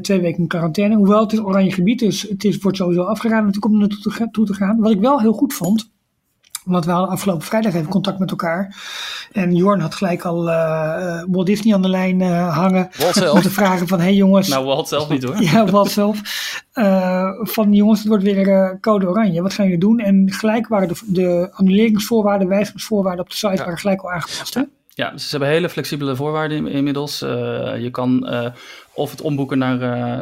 [0.00, 0.96] twee weken in quarantaine.
[0.96, 4.12] Hoewel het is oranje gebied, dus het is, wordt sowieso afgeraden natuurlijk om er naartoe
[4.12, 4.80] te, toe te gaan.
[4.80, 5.90] Wat ik wel heel goed vond,
[6.64, 8.76] want we hadden afgelopen vrijdag even contact met elkaar.
[9.32, 12.88] En Jorn had gelijk al eh, eh, Walt Disney aan de lijn eh, hangen.
[12.98, 13.34] Walt zelf.
[13.34, 14.48] Om te vragen van, hé hey jongens.
[14.48, 15.42] Nou, Walt zelf niet hoor.
[15.52, 16.20] ja, Walt zelf.
[16.72, 19.42] Eh, van jongens, het wordt weer eh, code oranje.
[19.42, 19.98] Wat gaan jullie doen?
[19.98, 24.54] En gelijk waren de, de annuleringsvoorwaarden, wijzigingsvoorwaarden op de site waren gelijk al aangepast.
[24.54, 24.62] Hè?
[24.94, 27.22] Ja, dus ze hebben hele flexibele voorwaarden in- inmiddels.
[27.22, 27.30] Eh,
[27.82, 28.50] je kan eh,
[28.94, 29.80] of het omboeken naar,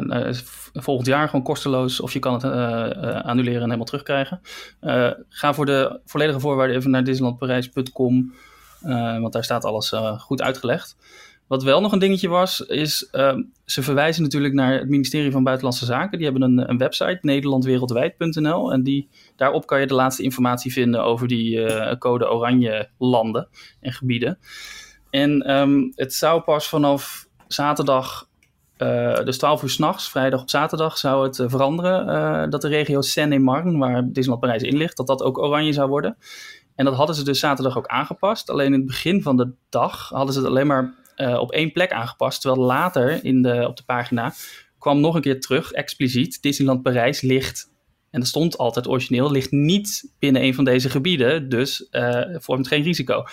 [0.09, 2.51] eh, v- volgend jaar gewoon kosteloos, of je kan het eh,
[2.85, 4.41] eh, annuleren en helemaal terugkrijgen.
[4.79, 8.33] Eh, ga voor de volledige voorwaarden even naar disneylandparijs.com,
[8.81, 10.95] eh, want daar staat alles eh, goed uitgelegd.
[11.47, 15.43] Wat wel nog een dingetje was, is ehm, ze verwijzen natuurlijk naar het ministerie van
[15.43, 16.17] Buitenlandse Zaken.
[16.17, 18.71] Die hebben een, een website, nederlandwereldwijd.nl.
[18.73, 23.47] En die, daarop kan je de laatste informatie vinden over die eh, code oranje landen
[23.79, 24.37] en gebieden.
[25.09, 28.27] En ehm, het zou pas vanaf zaterdag,
[28.81, 32.07] eh, dus 12 uur s'nachts, vrijdag op zaterdag, zou het eh, veranderen.
[32.07, 35.89] eh, dat de regio Seine-et-Marne, waar Disneyland Parijs in ligt, dat dat ook oranje zou
[35.89, 36.17] worden.
[36.75, 38.49] En dat hadden ze dus zaterdag ook aangepast.
[38.49, 40.93] Alleen in het begin van de dag hadden ze het alleen maar
[41.39, 42.41] op één plek aangepast.
[42.41, 44.33] Terwijl later in de, op de pagina
[44.79, 47.71] kwam nog een keer terug, expliciet, Disneyland Parijs ligt,
[48.11, 51.49] en dat stond altijd origineel, ligt niet binnen een van deze gebieden.
[51.49, 53.23] Dus eh, vormt geen risico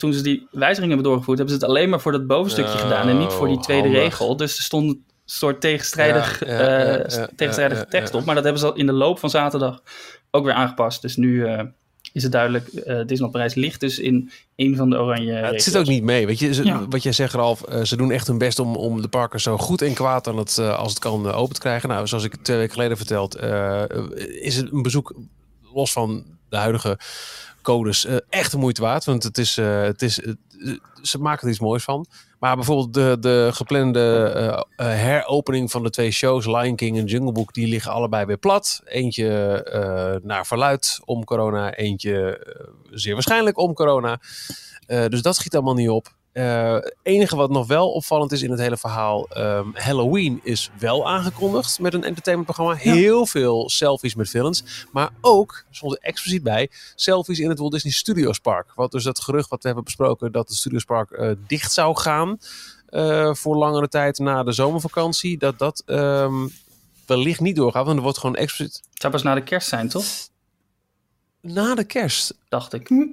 [0.00, 2.78] toen ze die wijzigingen hebben doorgevoerd, hebben ze het alleen maar voor dat bovenstukje Oh,
[2.80, 4.02] gedaan en niet voor die tweede handig.
[4.02, 4.36] regel.
[4.36, 8.24] Dus er stond een soort tegenstrijdig, Ja, ja, eh, tegenstrijdige tekst op.
[8.24, 9.82] Maar dat hebben ze al in de loop van zaterdag
[10.30, 11.02] ook weer aangepast.
[11.02, 11.62] Dus nu eh,
[12.12, 15.62] is het duidelijk, eh Disneyland Parijs ligt dus in een van de oranje Ja, het
[15.62, 16.26] zit ook niet mee.
[16.26, 16.86] Weet je, ze- Ja.
[16.88, 19.82] wat jij zegt, Ralf, ze doen echt hun best om, om de parken zo goed
[19.82, 21.88] en kwaad aan het, als het kan open te krijgen.
[21.88, 23.36] Nou, zoals ik twee weken geleden verteld,
[24.40, 25.14] is het een bezoek
[25.72, 26.98] los van de huidige
[27.62, 29.04] codes eh, echt de moeite waard.
[29.04, 30.32] Want het is, eh, het is, eh,
[31.02, 32.06] ze maken er iets moois van.
[32.38, 37.54] Maar bijvoorbeeld de, de geplande heropening van de twee shows, Lion King en Jungle Book,
[37.54, 38.82] die liggen allebei weer plat.
[38.84, 42.46] Eentje naar verluid om corona, eentje
[42.90, 44.20] zeer waarschijnlijk om corona.
[44.86, 46.14] Dus dat schiet allemaal niet op.
[46.32, 50.70] Eh, Het enige wat nog wel opvallend is in het hele verhaal, ehm, Halloween is
[50.78, 52.74] wel aangekondigd met een entertainmentprogramma.
[52.74, 57.72] Heel veel selfies met villains, maar ook, stond er expliciet bij, selfies in het Walt
[57.72, 58.72] Disney Studios Park.
[58.74, 61.96] Wat dus dat gerucht wat we hebben besproken dat het Studios Park eh, dicht zou
[61.96, 62.38] gaan
[62.86, 66.46] eh, voor langere tijd na de zomervakantie, dat dat ehm,
[67.06, 69.88] wellicht niet doorgaat, want er wordt gewoon expliciet Het zou pas na de kerst zijn,
[69.88, 70.04] toch?
[71.40, 72.88] na de kerst Dacht ik.
[72.88, 73.04] Hm.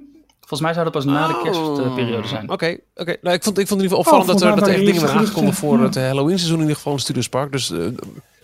[0.48, 1.42] Volgens mij zou dat pas na de Oh.
[1.42, 2.50] kerstperiode zijn.
[2.50, 3.16] Oké, oké.
[3.22, 4.74] Nou, ik vond, ik vond in ieder geval opvallend Oh, dat, er, dat volgens er
[4.74, 7.52] echt dingen waren werden aangekondigd voor het Halloween seizoen in ieder geval in Studios Park.
[7.52, 7.86] Dus eh,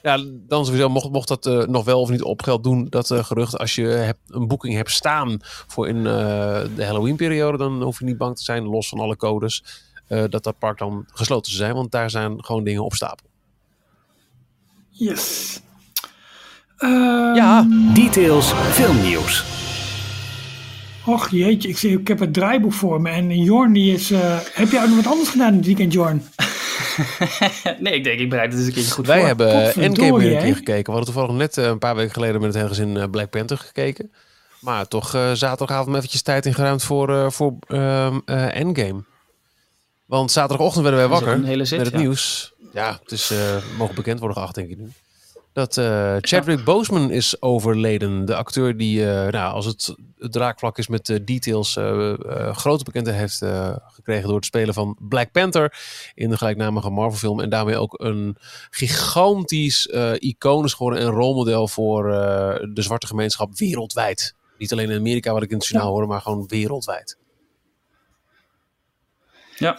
[0.03, 3.11] ja, dan sowieso mocht, mocht dat eh, nog wel of niet op geld doen, dat
[3.11, 3.59] eh, gerucht.
[3.59, 6.03] Als je hebt, een boeking hebt staan voor in eh,
[6.77, 9.65] de Halloween periode, dan hoef je niet bang te zijn, los van alle codes,
[10.09, 11.75] eh, dat dat park dan gesloten zou zijn.
[11.77, 13.27] Want daar zijn gewoon dingen op stapel.
[14.91, 15.61] Yes.
[16.77, 19.45] Ehm, Ja, Details filmnieuws.
[21.07, 23.11] Och jeetje, ik, zie, ik heb het draaiboek voor me.
[23.11, 24.11] En Jorn die is...
[24.11, 26.23] eh, heb jij ook nog wat anders gedaan dit weekend, Jorn?
[27.81, 29.27] nee, ik denk, ik bereid het eens een keertje goed wij voor.
[29.27, 30.85] hebben Endgame weer een keer gekeken.
[30.85, 33.31] We hadden toevallig net eh, een paar weken geleden met het hele gezin eh, Black
[33.31, 34.13] Panther gekeken.
[34.61, 39.05] Maar toch eh, zaterdagavond eventjes tijd ingeruimd voor, eh, voor ehm, eh, Endgame.
[40.07, 42.01] Want zaterdagochtend werden wij wakker een hele zit, met het ja.
[42.03, 42.53] nieuws.
[42.73, 44.91] Ja, het is, eh, mogen bekend worden geacht, denk ik nu.
[45.55, 48.25] Dat eh, Chadwick Boseman is overleden.
[48.25, 52.57] De acteur die, eh, nou, als het, het draakvlak is met de details, eh, eh,
[52.57, 55.77] grote bekendheid heeft eh, gekregen door het spelen van Black Panther
[56.15, 57.41] in de gelijknamige Marvel film.
[57.41, 58.37] En daarmee ook een
[58.71, 64.35] gigantisch eh, icoon is geworden en rolmodel voor eh, de zwarte gemeenschap wereldwijd.
[64.59, 67.19] Niet alleen in Amerika, wat ik in het journaal hoorde, maar gewoon wereldwijd.
[69.57, 69.77] Ja,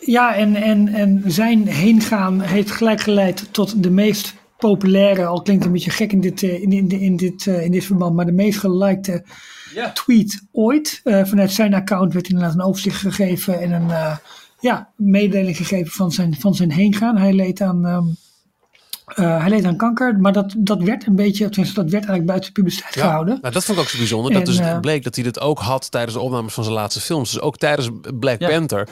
[0.00, 5.64] ja en, en, en zijn heengaan heeft gelijk geleid tot de meest populaire, al klinkt
[5.64, 8.26] een beetje gek in dit, eh, in, in, in dit, eh, in dit verband, maar
[8.26, 9.24] de meest gelikte
[9.92, 11.00] tweet ooit.
[11.04, 14.16] Eh, vanuit zijn account werd inderdaad een overzicht gegeven en een eh,
[14.60, 17.16] ja, mededeling gegeven van zijn, van zijn heengaan.
[17.16, 18.04] Hij leed aan, ehm,
[19.06, 22.26] eh, hij leed aan kanker, maar dat, dat werd een beetje, tenminste dat werd eigenlijk
[22.26, 23.38] buiten de publiciteit gehouden.
[23.40, 24.32] Nou, dat vond ik ook zo bijzonder.
[24.32, 27.32] Dat dus bleek dat hij dat ook had tijdens de opnames van zijn laatste films.
[27.32, 28.48] Dus ook tijdens Black Ja.
[28.48, 28.88] Panther.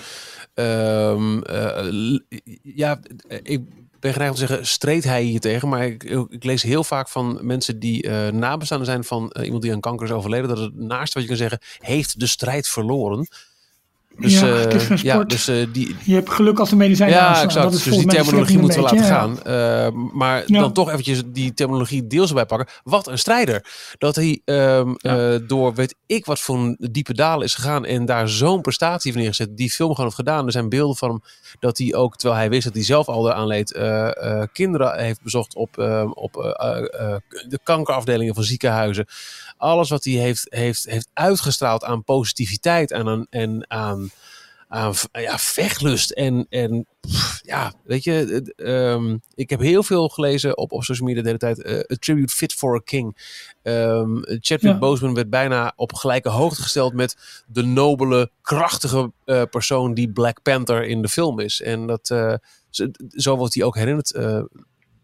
[0.54, 2.18] Ehm, eh,
[2.62, 2.98] ja,
[3.42, 3.60] ik
[4.04, 5.68] ben geneigd om te zeggen, streed hij hier tegen.
[5.68, 9.62] Maar ik, ik lees heel vaak van mensen die eh nabestaanden zijn van eh, iemand
[9.62, 10.48] die aan kanker is overleden.
[10.48, 13.28] Dat het naaste wat je kan zeggen, heeft de strijd verloren.
[14.18, 16.76] Dus, Ja, eh, het is geen ja, dus eh, die, Je hebt geluk als de
[16.76, 17.44] medicijnen ja, aanslaan.
[17.44, 17.64] exact.
[17.64, 19.42] Dat is Dus die terminologie moeten we laten gaan.
[19.42, 20.60] Eh, maar Ja.
[20.60, 22.68] dan toch eventjes die terminologie deels erbij pakken.
[22.84, 23.66] Wat een strijder.
[23.98, 27.84] Dat hij ehm, eh, door weet ik wat voor een diepe dalen is gegaan.
[27.84, 29.56] En daar zo'n prestatie van neergezet.
[29.56, 30.46] Die film gewoon heeft gedaan.
[30.46, 31.22] Er zijn beelden van hem
[31.60, 33.78] dat hij ook, terwijl hij wist dat hij zelf al eraan leed.
[34.52, 36.32] kinderen heeft bezocht op, eh, op
[37.48, 39.06] de kankerafdelingen van ziekenhuizen.
[39.56, 44.03] Alles wat hij heeft, heeft, heeft uitgestraald aan positiviteit en aan, en aan
[44.68, 46.10] aan ja, vechtlust.
[46.10, 50.84] En, en pff, ja, weet je, het, ehm, ik heb heel veel gelezen op, op
[50.84, 51.62] social media de hele tijd.
[51.62, 53.16] eh, A Tribute Fit for a King.
[53.62, 54.78] Ehm Chadwick Ja.
[54.78, 60.42] Boseman werd bijna op gelijke hoogte gesteld met de nobele, krachtige eh, persoon die Black
[60.42, 61.62] Panther in de film is.
[61.62, 62.34] En dat, eh,
[62.70, 64.14] zo, zo wordt hij ook herinnerd,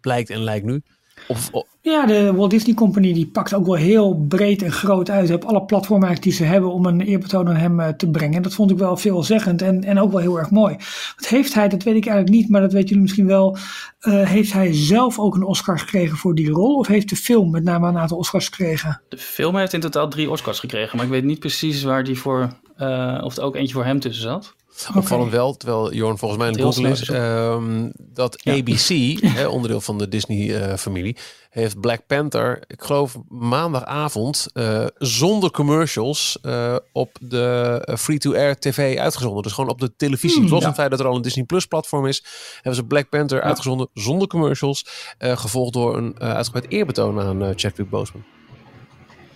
[0.00, 0.82] blijkt en lijkt nu.
[1.30, 5.10] Of, of- Ja, de Walt Disney Company die pakt ook wel heel breed en groot
[5.10, 8.42] uit op alle platformen die ze hebben om een eerbetoon aan hem eh, te brengen.
[8.42, 10.76] Dat vond ik wel veelzeggend en, en ook wel heel erg mooi.
[11.16, 13.56] Wat heeft hij, dat weet ik eigenlijk niet, maar dat weten jullie misschien wel.
[14.00, 16.76] eh, heeft hij zelf ook een Oscar gekregen voor die rol?
[16.76, 19.00] Of heeft de film met name een aantal Oscars gekregen?
[19.08, 22.18] De film heeft in totaal drie Oscars gekregen, maar ik weet niet precies waar die
[22.18, 24.54] voor, eh, of er ook eentje voor hem tussen zat.
[24.94, 28.52] Opvallend wel, terwijl Jorn volgens mij een snel is, ehm, dat Ja.
[28.52, 28.88] ABC,
[29.36, 31.16] hè, onderdeel van de Disney-familie,
[31.50, 38.98] heeft Black Panther, ik geloof maandagavond, eh, zonder commercials eh, op de eh, free-to-air tv
[38.98, 39.42] uitgezonden.
[39.42, 40.40] Dus gewoon op de televisie.
[40.40, 42.84] Hmm, Los van het feit dat er al een Disney Plus platform is, hebben ze
[42.84, 44.86] Black Panther uitgezonden zonder commercials,
[45.18, 48.24] gevolgd door een uitgebreid eerbetoon aan Chadwick Boseman.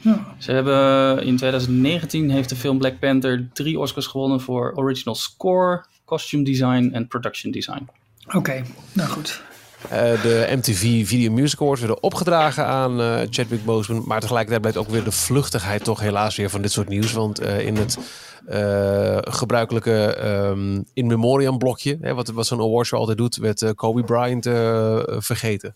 [0.05, 0.35] Ja.
[0.39, 5.85] Ze hebben in 2019 heeft de film Black Panther drie Oscars gewonnen voor original score,
[6.05, 7.89] costume design en production design.
[8.33, 8.63] Oké,
[8.93, 9.43] nou goed.
[9.89, 14.03] Eh, de MTV Video Music Awards werden opgedragen aan eh, Chadwick Boseman.
[14.07, 17.13] Maar tegelijkertijd blijkt ook weer de vluchtigheid toch helaas weer van dit soort nieuws.
[17.13, 17.99] Want eh, in het
[18.47, 24.03] eh, gebruikelijke ehm, in memoriam blokje, hè, wat, wat zo'n awardshow altijd doet, werd Kobe
[24.03, 25.75] Bryant eh, vergeten.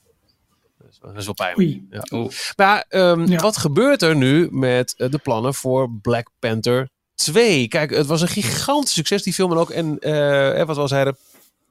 [1.14, 1.80] Dus Dat is wel pijnlijk.
[1.90, 2.28] Ja.
[2.56, 3.38] Maar ehm, Ja.
[3.40, 7.68] wat gebeurt er nu met eh, de plannen voor Black Panther 2?
[7.68, 9.50] Kijk, het was een gigantisch succes, die film.
[9.52, 11.16] En ook, en eh, wat we al zeiden,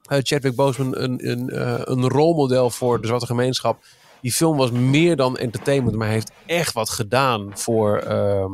[0.08, 3.82] eh, Chadwick Boseman een, een, eh, een rolmodel voor de zwarte gemeenschap.
[4.20, 8.50] Die film was meer dan entertainment, maar hij heeft echt wat gedaan voor, ehm,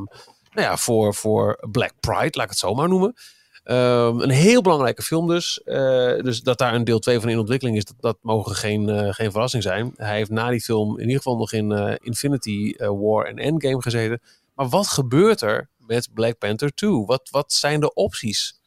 [0.52, 3.14] nou ja, voor, voor Black Pride, laat ik het zo maar noemen.
[3.64, 5.62] Ehm, een heel belangrijke film dus.
[5.62, 8.88] Eh, dus dat daar een deel 2 van in ontwikkeling is, dat, dat mogen geen,
[8.88, 9.92] eh, geen verrassing zijn.
[9.96, 13.82] Hij heeft na die film in ieder geval nog in eh, Infinity War en Endgame
[13.82, 14.20] gezeten.
[14.54, 16.90] Maar wat gebeurt er met Black Panther 2?
[16.90, 18.60] Wat, wat zijn de opties?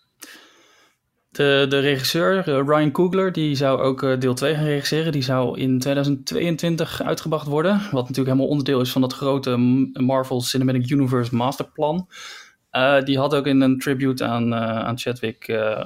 [1.30, 5.12] De, de regisseur, Ryan Coogler, die zou ook deel 2 gaan regisseren.
[5.12, 7.74] Die zou in 2022 uitgebracht worden.
[7.74, 9.58] Wat natuurlijk helemaal onderdeel is van dat grote
[9.94, 12.08] Marvel Cinematic Universe masterplan.
[12.78, 15.86] Eh, die had ook in een tribute aan, eh, aan Chadwick eh,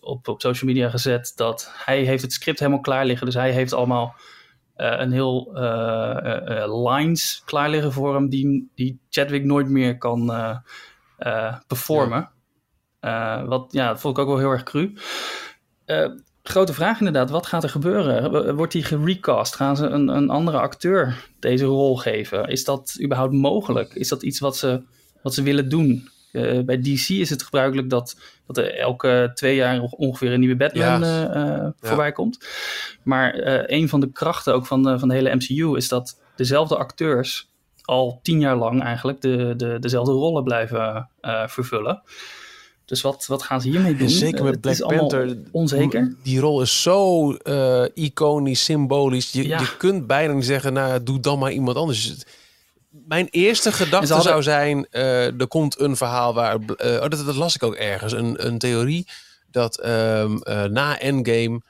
[0.00, 3.26] op, op social media gezet dat hij heeft het script helemaal klaar liggen.
[3.26, 4.14] Dus hij heeft allemaal
[4.76, 5.52] een heel
[6.84, 10.32] lines klaar liggen voor hem die, die Chadwick nooit meer kan
[11.66, 12.30] performen.
[13.46, 14.92] Wat, ja, dat vond ik ook wel heel erg cru.
[16.42, 18.56] Grote vraag inderdaad, wat gaat er gebeuren?
[18.56, 19.54] Wordt hij gerecast?
[19.54, 22.48] Gaan ze een, een andere acteur deze rol geven?
[22.48, 23.94] Is dat überhaupt mogelijk?
[23.94, 24.82] Is dat iets wat ze,
[25.22, 26.08] wat ze willen doen?
[26.32, 30.56] Eh, bij DC is het gebruikelijk dat, dat er elke twee jaar ongeveer een nieuwe
[30.56, 31.32] Batman Ja.
[31.32, 32.46] eh, eh, voorbij komt.
[33.02, 33.34] Maar
[33.66, 37.50] een van de krachten ook van de, van de hele MCU is dat dezelfde acteurs
[37.84, 41.08] al tien jaar lang eigenlijk de, de, dezelfde rollen blijven
[41.46, 42.02] vervullen.
[42.84, 44.08] Dus wat, wat gaan ze hiermee doen?
[44.08, 45.38] Zeker met Black Panther.
[45.50, 46.14] Onzeker.
[46.22, 47.32] Die rol is zo
[47.94, 49.32] iconisch, symbolisch.
[49.32, 49.60] Je, Ja.
[49.60, 52.14] je kunt bijna niet zeggen, nou, doe dan maar iemand anders.
[53.06, 56.58] Mijn eerste gedachte hadden- zou zijn, eh, er komt een verhaal waar...
[56.76, 58.12] eh, oh, dat, dat las ik ook ergens.
[58.12, 59.06] Een, een theorie
[59.50, 61.60] dat ehm, eh, na Endgame...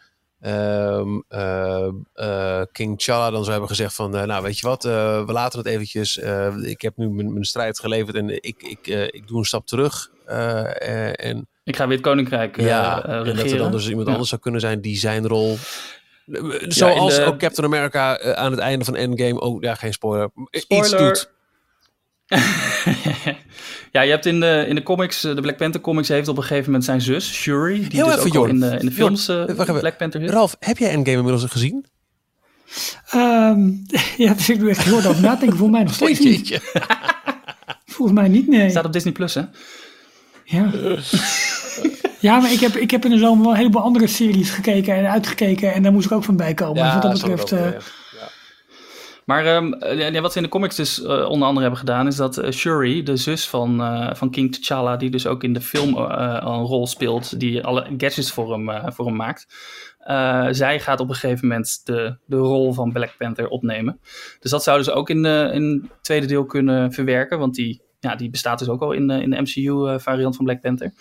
[0.40, 4.10] ehm, eh, eh, King T'Challa dan zou hebben gezegd van...
[4.10, 6.18] nou, weet je wat, eh, we laten het eventjes.
[6.18, 9.66] eh, ik heb nu mijn, strijd geleverd en ik, ik, eh, ik doe een stap
[9.66, 10.10] terug.
[10.26, 10.60] eh,
[11.08, 13.58] eh, en Ik ga weer het koninkrijk eh, ja, eh, en dat er regeren.
[13.58, 14.12] dan dus iemand Ja.
[14.12, 15.56] anders zou kunnen zijn die zijn rol...
[16.68, 19.40] Zoals de- ook Captain America eh, aan het einde van Endgame...
[19.40, 20.30] Oh, ja, geen spoiler.
[20.68, 21.30] Iets doet.
[23.92, 26.36] ja, je hebt in de, in de comics, eh, de Black Panther comics heeft op
[26.36, 28.50] een gegeven moment zijn zus, Shuri, die Heel dus even, ook Jorn.
[28.50, 29.78] in de, in de films eh, even.
[29.78, 30.30] Black Panther zit.
[30.30, 31.86] Ralf, heb jij Endgame inmiddels gezien?
[33.10, 33.70] Ehm,
[34.24, 35.58] ja, dus ik doe echt heel over nadenken.
[35.58, 36.60] Voor mij nog steeds niet.
[37.94, 38.70] Volgens mij niet, nee.
[38.70, 39.42] Staat op Disney Plus, hè?
[40.44, 40.70] Ja.
[42.22, 44.94] Ja, maar ik heb, ik heb in de zomer wel een heleboel andere series gekeken
[44.94, 45.72] en uitgekeken.
[45.72, 46.82] En daar moest ik ook van bij komen.
[46.84, 47.52] dus wat dat betreft...
[47.52, 47.70] eh,
[48.20, 48.28] ja.
[49.24, 52.06] Maar ehm, eh, ja, wat ze in de comics dus eh, onder andere hebben gedaan,
[52.06, 53.76] is dat Shuri, de zus van,
[54.16, 58.32] van King T'Challa, die dus ook in de film een rol speelt, die alle gadgets
[58.32, 59.46] voor hem, voor hem maakt.
[60.56, 64.00] zij gaat op een gegeven moment de, de rol van Black Panther opnemen.
[64.40, 67.82] Dus dat zouden ze ook in, de in het tweede deel kunnen verwerken, want die,
[68.00, 70.92] ja, die bestaat dus ook al in, de- in de MCU-variant van Black Panther.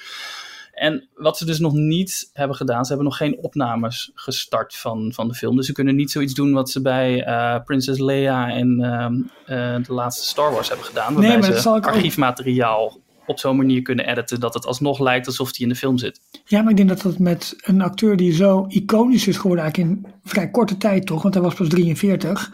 [0.72, 5.12] En wat ze dus nog niet hebben gedaan, ze hebben nog geen opnames gestart van,
[5.14, 5.56] van de film.
[5.56, 9.14] Dus ze kunnen niet zoiets doen wat ze bij eh Princess Leia en ehm,
[9.46, 11.14] eh, de laatste Star Wars hebben gedaan.
[11.14, 14.66] Waarbij maar dat ze zal ik ook- archiefmateriaal op zo'n manier kunnen editen dat het
[14.66, 16.20] alsnog lijkt alsof hij in de film zit.
[16.46, 19.94] Ja, maar ik denk dat dat met een acteur die zo iconisch is geworden, eigenlijk
[19.94, 22.52] in vrij korte tijd toch, want hij was pas 43,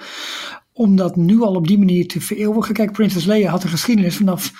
[0.73, 2.73] om dat nu al op die manier te vereeuwigen.
[2.73, 4.51] Kijk, Princess Leia had een geschiedenis vanaf,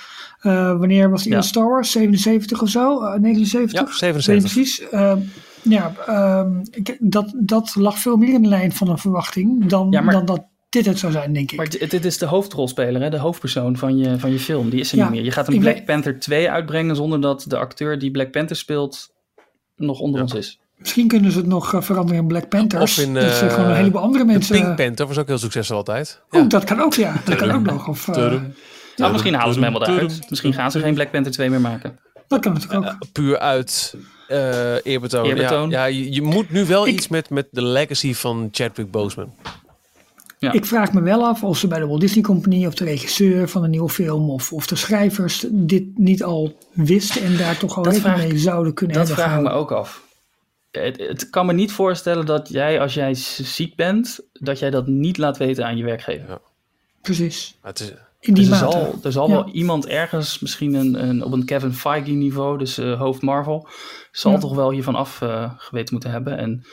[0.41, 1.38] wanneer was die Ja.
[1.38, 1.91] in Star Wars?
[1.91, 3.02] 77 of zo?
[3.04, 3.80] Eh, 79?
[3.80, 4.26] Ja, Ik 77.
[4.26, 4.89] weet niet precies.
[4.89, 5.13] Eh,
[5.62, 9.88] ja, ehm, ik- dat, dat lag veel meer in de lijn van een verwachting dan,
[9.91, 11.58] Ja, maar- dan dat dit het zou zijn, denk ik.
[11.58, 13.10] Maar dit, dit is de hoofdrolspeler, hè?
[13.10, 14.69] de hoofdpersoon van je, van je film.
[14.69, 15.23] Die is er Ja, niet meer.
[15.23, 18.56] Je gaat een Black weet- Panther 2 uitbrengen zonder dat de acteur die Black Panther
[18.56, 19.10] speelt
[19.76, 20.60] nog onder ons is.
[20.78, 22.97] Misschien kunnen ze het nog eh, veranderen in Black Panthers.
[22.97, 24.56] Of in, dat ze eh, gewoon een heleboel andere De mensen...
[24.65, 26.21] Pink Panther was ook heel succesvol altijd.
[26.32, 27.13] Oeh, dat kan ook, ja.
[27.26, 27.88] Dat kan ook nog.
[27.88, 28.54] Of, eh, Tudum.
[28.98, 30.30] Nou, misschien halen ze hem helemaal eruit.
[30.30, 32.00] Misschien gaan ze geen Black Panther 2 meer maken.
[32.28, 33.12] dat kan natuurlijk ook.
[33.12, 33.96] Puur uit
[34.28, 35.26] eh eerbetoon.
[35.26, 35.70] Eerbetoon.
[35.70, 38.92] Ja, ja je, je moet nu wel Ik- iets met, met de legacy van Chadwick
[38.92, 39.34] Boseman.
[40.40, 40.52] Ja.
[40.52, 43.50] Ik vraag me wel af of ze bij de Walt Disney Company of de regisseur
[43.50, 47.78] van een nieuwe film of, of de schrijvers dit niet al wisten en daar toch
[47.78, 50.06] al Dat rekening mee zouden kunnen Dat hebben vraag ik me ook af.
[50.72, 54.88] Het, het kan me niet voorstellen dat jij, als jij ziek bent, dat jij dat
[54.88, 56.28] niet laat weten aan je werkgever.
[56.30, 56.40] Ja.
[57.02, 57.58] Precies.
[57.62, 57.92] Maar het is,
[58.28, 59.34] in die dus er zal, er zal Ja.
[59.34, 63.68] wel iemand ergens, misschien een, een, op een Kevin Feige niveau, dus eh, hoofd Marvel,
[64.12, 64.38] zal Ja.
[64.38, 66.38] toch wel hiervan af eh, geweten moeten hebben.
[66.38, 66.63] En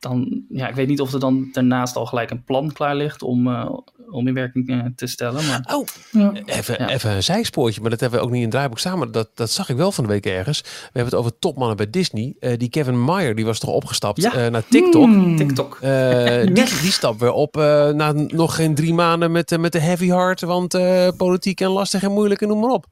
[0.00, 3.22] dan, ja, ik weet niet of er dan daarnaast al gelijk een plan klaar ligt
[3.22, 3.70] om, eh,
[4.10, 5.46] om in werking eh, te stellen.
[5.46, 6.32] Maar Oh, Ja.
[6.44, 6.88] even, Ja.
[6.88, 8.98] even een zijspoortje, maar dat hebben we ook niet in het draaiboek staan.
[8.98, 10.60] Maar dat, dat zag ik wel van de week ergens.
[10.60, 12.36] We hebben het over topmannen bij Disney.
[12.40, 14.32] Eh, die Kevin Meyer, die was toch opgestapt Ja.
[14.34, 15.04] eh, naar TikTok.
[15.04, 15.36] Hmm.
[15.36, 15.78] TikTok.
[15.80, 19.80] Eh, die, die stapt weer op eh, na nog geen drie maanden met, met de
[19.80, 20.40] heavy heart.
[20.40, 22.86] Want eh, politiek en lastig en moeilijk en noem maar op.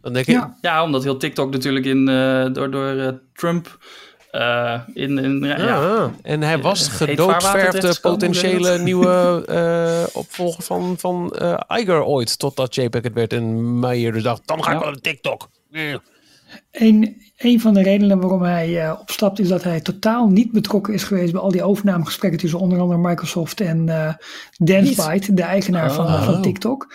[0.00, 0.56] Dan denk ik, Ja.
[0.60, 3.78] Ja, omdat heel TikTok natuurlijk in, eh, door, door eh, Trump
[4.36, 5.64] eh, in, in ja, ja.
[5.66, 6.10] ja.
[6.22, 12.02] En hij was heet vaarwater gedoodverfde hoe potentiële nieuwe eh, opvolger van, van eh Iger
[12.02, 12.38] ooit.
[12.38, 14.82] Totdat JPEG het werd en Meyer dus dacht, dan ga ik Ja.
[14.82, 15.48] wel naar TikTok.
[15.70, 16.00] Ja.
[17.36, 21.04] Een, van de redenen waarom hij eh, opstapt is dat hij totaal niet betrokken is
[21.04, 24.14] geweest bij al die overnamegesprekken tussen onder andere Microsoft en eh
[24.58, 26.24] Dancebyte, de eigenaar van, Oh.
[26.24, 26.94] van TikTok.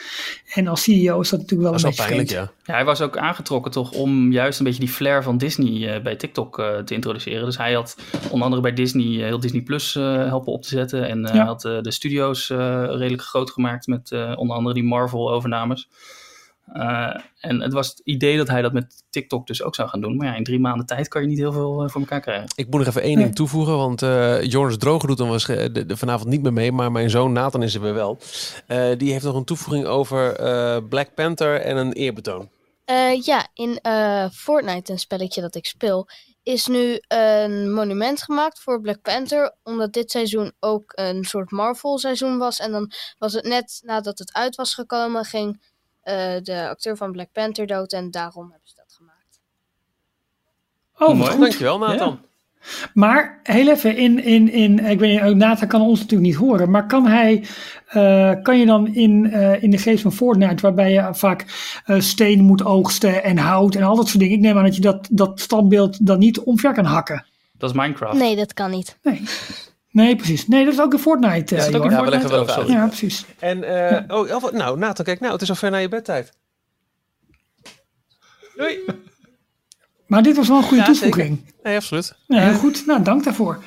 [0.53, 2.51] En als CEO is dat natuurlijk wel Dat een beetje pijnlijk, ja.
[2.63, 6.01] Ja, hij was ook aangetrokken toch om juist een beetje die flair van Disney eh,
[6.03, 7.45] bij TikTok eh, te introduceren.
[7.45, 7.95] Dus hij had
[8.29, 11.07] onder andere bij Disney heel Disney Plus eh, helpen op te zetten.
[11.07, 11.45] En eh, Ja.
[11.45, 15.89] had de studio's eh, redelijk groot gemaakt met eh, onder andere die Marvel overnames.
[16.65, 20.01] Eh, en het was het idee dat hij dat met TikTok dus ook zou gaan
[20.01, 20.15] doen.
[20.17, 22.47] Maar ja, in drie maanden tijd kan je niet heel veel eh, voor elkaar krijgen.
[22.55, 23.23] Ik moet nog even één Nee.
[23.23, 26.71] ding toevoegen, want eh Joris Droger doet dan waarsch- de, de- vanavond niet meer mee,
[26.71, 28.17] maar mijn zoon Nathan is er weer wel.
[28.67, 32.49] Eh, die heeft nog een toevoeging over eh, Black Panther en een eerbetoon.
[32.85, 36.07] Eh, ja, in eh, Fortnite, een spelletje dat ik speel,
[36.43, 39.55] is nu een monument gemaakt voor Black Panther.
[39.63, 42.59] Omdat dit seizoen ook een soort Marvel seizoen was.
[42.59, 45.61] En dan was het net nadat het uit was gekomen, ging
[46.43, 47.93] de acteur van Black Panther dood.
[47.93, 49.39] En daarom hebben ze dat gemaakt.
[50.97, 51.31] Oh, Mooi.
[51.31, 51.39] goed.
[51.39, 52.19] Dankjewel Nathan.
[52.93, 56.69] Maar heel even, in, in, in, ik weet niet, Nathan kan ons natuurlijk niet horen,
[56.69, 57.45] maar kan hij,
[57.87, 61.45] eh, kan je dan in, eh, in de geest van Fortnite, waarbij je vaak
[61.85, 64.75] eh, steen moet oogsten en hout en al dat soort dingen, ik neem aan dat
[64.75, 67.25] je dat, dat standbeeld dan niet omver kan hakken.
[67.57, 68.19] Dat is Minecraft.
[68.19, 68.97] Nee, dat kan niet.
[69.01, 69.21] Nee.
[69.91, 70.47] Nee, precies.
[70.47, 71.55] Nee, dat is ook in Fortnite.
[71.55, 71.91] Is eh, dat ook in.
[71.97, 72.67] Ja, we leggen wel even Oh, uit.
[72.67, 73.25] Ja, precies.
[73.39, 76.31] En, eh, oh, Elva- nou Nathan, kijk nou, het is al ver naar je bedtijd.
[78.55, 78.79] Doei.
[80.07, 81.53] Maar dit was wel een goede Ja, toevoeging.
[81.63, 82.13] Nee, absoluut.
[82.27, 82.83] Ja, heel goed.
[82.85, 83.63] Nou, dank daarvoor.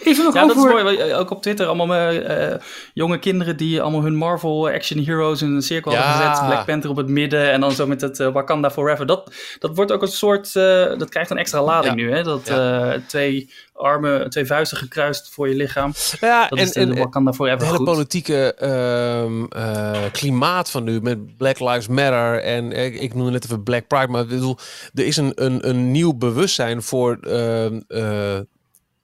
[0.00, 0.96] Is er nog Ja, dat is mooi.
[0.96, 2.60] eh, Ook op Twitter allemaal eh, eh,
[2.94, 5.98] jonge kinderen die allemaal hun Marvel action heroes in een cirkel Ja.
[6.02, 6.46] hadden gezet.
[6.46, 9.06] Black Panther op het midden en dan zo met het eh, Wakanda Forever.
[9.06, 10.62] Dat, dat wordt ook een soort, eh,
[10.98, 12.06] dat krijgt een extra lading Ja.
[12.06, 12.12] nu.
[12.12, 12.22] Hè?
[12.22, 12.92] Dat Ja.
[12.92, 15.92] eh, twee armen, twee vuisten gekruist voor je lichaam.
[16.20, 17.86] Ja, Dat en, is de, en, de Wakanda Forever het hele goed.
[17.86, 23.30] politieke ehm, eh, klimaat van nu met Black Lives Matter en eh, ik, ik noemde
[23.30, 24.56] net even Black Pride, maar ik bedoel,
[24.94, 27.29] er is een, een, een nieuw bewustzijn voor eh,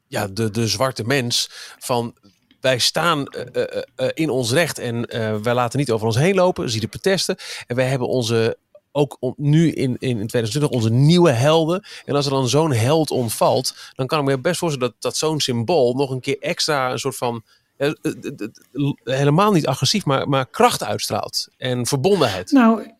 [0.08, 2.14] ja, de, de zwarte mens van
[2.60, 6.16] wij staan eh, eh, eh, in ons recht en eh, wij laten niet over ons
[6.16, 7.36] heen lopen, zie de protesten
[7.66, 8.58] en wij hebben onze
[8.92, 11.86] ook nu in, in, in 2020 onze nieuwe helden.
[12.04, 15.16] En als er dan zo'n held ontvalt, dan kan ik me best voorstellen dat, dat
[15.16, 17.44] zo'n symbool nog een keer extra een soort van
[17.76, 21.48] eh, eh, eh, eh, helemaal niet agressief, maar, maar kracht uitstraalt.
[21.56, 22.50] En verbondenheid.
[22.50, 22.90] Nou,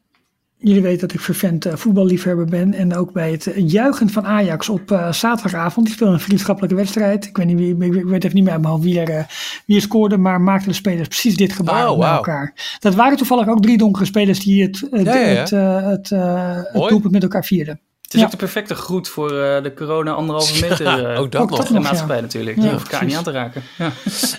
[0.58, 2.74] jullie weten dat ik vervent eh, voetballiefhebber ben.
[2.74, 5.86] En ook bij het eh, juichen van Ajax op eh, zaterdagavond.
[5.86, 7.24] Die speelde een vriendschappelijke wedstrijd.
[7.26, 9.08] Ik weet, niet wie, ik, ik weet even niet meer uit mijn hoofd wie er,
[9.16, 9.24] eh,
[9.66, 10.16] wie er scoorde.
[10.18, 12.76] Maar maakten de spelers precies dit gebaar Oh, elkaar.
[12.78, 15.20] Dat waren toevallig ook drie donkere spelers die het, Ja, ja, ja.
[15.40, 16.88] het, eh, het, eh, het Mooi.
[16.88, 17.80] doelpunt met elkaar vierden.
[18.02, 18.26] Het is Ja.
[18.26, 21.58] ook de perfecte groet voor eh, de corona anderhalve meter eh, ook dat ook nog.
[21.58, 22.22] dat de nog, maatschappij ja.
[22.22, 22.56] natuurlijk.
[22.56, 23.62] Ja, Die hoeft elkaar niet aan te raken.
[23.78, 23.90] Ja,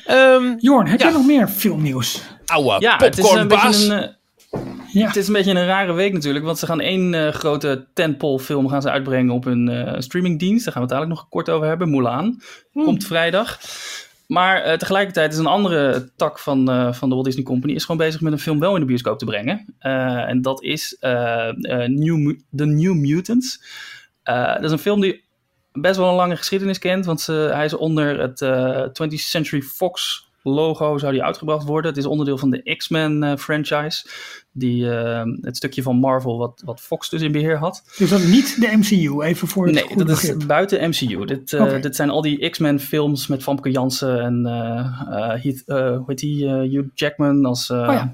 [0.05, 1.05] Ehm Jorn, heb Ja.
[1.05, 2.21] jij nog meer filmnieuws?
[2.45, 3.87] ouwe ja het is een popcornbaas.
[3.87, 4.15] beetje een...
[4.91, 5.07] Ja.
[5.07, 8.39] Het is een beetje een rare week natuurlijk, want ze gaan één eh, grote tentpole
[8.39, 10.63] film gaan ze uitbrengen op hun eh, streamingdienst.
[10.63, 11.89] Daar gaan we het dadelijk nog kort over hebben.
[11.89, 12.41] Mulan
[12.73, 13.59] komt vrijdag.
[14.27, 18.05] Maar eh, tegelijkertijd is een andere tak van, van de Walt Disney Company is gewoon
[18.05, 19.75] bezig met een film wel in de bioscoop te brengen.
[19.79, 20.97] En dat is
[21.85, 23.63] New, The New Mutants.
[24.23, 25.23] Dat is een film die
[25.71, 29.61] best wel een lange geschiedenis kent, want ze, hij is onder het eh 20th Century
[29.61, 31.89] Fox logo zou die uitgebracht worden.
[31.89, 34.09] Het is onderdeel van de X-Men eh, franchise,
[34.51, 37.83] die, eh, het stukje van Marvel wat, wat Fox dus in beheer had.
[37.97, 41.25] Dus dat is niet de MCU, even voor het Nee, dat is buiten MCU.
[41.25, 44.45] Dit, eh, dit zijn al die X-Men films met Famke Janssen en
[45.41, 48.13] Heath, hoe heet die, Hugh Jackman als, Oh ja.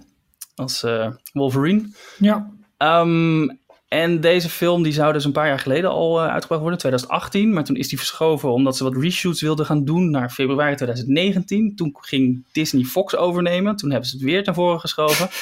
[0.55, 0.85] als
[1.33, 1.89] Wolverine.
[2.17, 2.51] Ja,
[2.83, 3.47] Ehm,
[3.93, 7.53] en deze film die zou dus een paar jaar geleden al eh, uitgebracht worden, 2018.
[7.53, 11.75] Maar toen is die verschoven omdat ze wat reshoots wilden gaan doen naar februari 2019.
[11.75, 13.75] Toen ging Disney Fox overnemen.
[13.75, 15.29] Toen hebben ze het weer naar voren geschoven.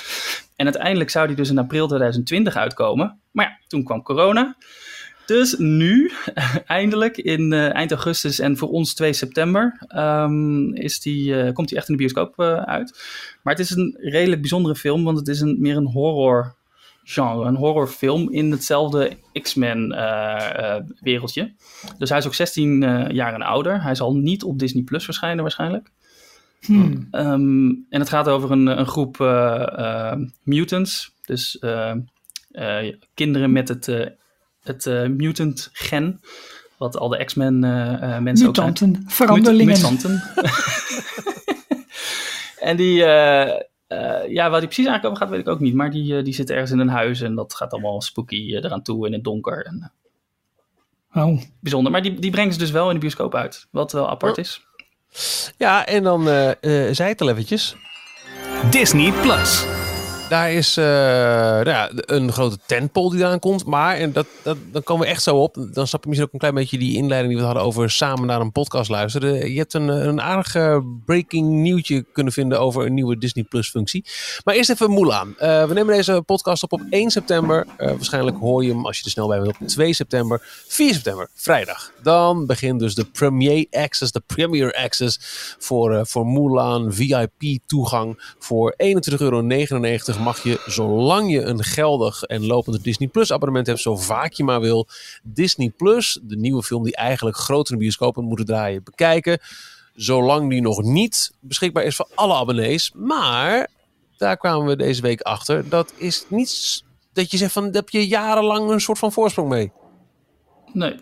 [0.56, 3.20] En uiteindelijk zou die dus in april 2020 uitkomen.
[3.32, 4.56] Maar ja, toen kwam corona.
[5.26, 6.12] Dus nu,
[6.66, 11.68] eindelijk, in eh, eind augustus en voor ons 2 september, ehm, is die, eh, komt
[11.68, 13.04] die echt in de bioscoop uit.
[13.44, 16.56] Maar het is een redelijk bijzondere film, want het is een, meer een horror
[17.12, 21.54] genre, een horrorfilm in hetzelfde X-Men eh, eh, wereldje.
[21.98, 23.84] Dus hij is ook 16 eh, jaar en ouder.
[23.84, 25.92] Hij zal niet op Disney Plus verschijnen waarschijnlijk.
[26.62, 27.08] Hmm.
[27.12, 29.18] Ehm, en het gaat over een, een groep
[30.44, 31.16] mutants.
[31.26, 31.60] Dus
[33.14, 34.16] kinderen met het,
[34.64, 34.86] het
[35.18, 36.20] mutant gen.
[36.82, 38.70] Wat al de X-Men eh, eh, mensen ook zijn.
[38.70, 39.06] Mutanten,
[39.66, 40.24] mutanten.
[42.70, 43.06] en die,
[43.92, 45.74] eh, ja, waar die precies eigenlijk over gaat, weet ik ook niet.
[45.74, 48.64] Maar die, eh, die zit ergens in een huis en dat gaat allemaal spooky eh,
[48.64, 49.66] eraan toe in het donker.
[49.66, 49.92] En,
[51.14, 51.42] Oh.
[51.60, 51.92] bijzonder.
[51.92, 53.68] Maar die, die brengen ze dus wel in de bioscoop uit.
[53.72, 54.44] Wat wel apart Oh.
[54.44, 54.62] is.
[55.58, 57.76] Ja, en dan eh eh zei het al eventjes.
[58.70, 59.66] Disney Plus.
[60.32, 63.66] Daar is eh, nou ja, een grote tentpole die eraan komt.
[63.66, 65.54] Maar, en dat, dat, dan komen we echt zo op.
[65.74, 68.28] Dan snap je misschien ook een klein beetje die inleiding die we hadden over samen
[68.28, 69.52] naar een podcast luisteren.
[69.52, 73.70] Je hebt een, een aardig eh, breaking nieuwtje kunnen vinden over een nieuwe Disney Plus
[73.70, 74.06] functie.
[74.44, 75.38] Maar eerst even Mulan.
[75.38, 77.68] Eh, we nemen deze podcast op op 1 september.
[77.78, 80.42] Waarschijnlijk hoor je hem als je er snel bij bent op 2 september.
[80.68, 81.92] 4 september, vrijdag.
[82.04, 85.20] Dan begint dus de Premier Access, de Premier Access
[85.60, 88.36] voor, voor Mulan VIP toegang.
[88.40, 89.42] Voor 21,99 euro
[90.22, 94.44] mag je, zolang je een geldig en lopend Disney Plus abonnement hebt, zo vaak je
[94.44, 94.88] maar wil,
[95.24, 99.40] Disney Plus, de nieuwe film die eigenlijk groter in de bioscopen moeten draaien, bekijken.
[99.96, 102.92] Zolang die nog niet beschikbaar is voor alle abonnees.
[102.96, 103.68] Maar
[104.18, 105.70] daar kwamen we deze week achter.
[105.70, 109.50] Dat is niets dat je zegt van, daar heb je jarenlang een soort van voorsprong
[109.50, 109.72] mee.
[110.74, 110.96] Nee.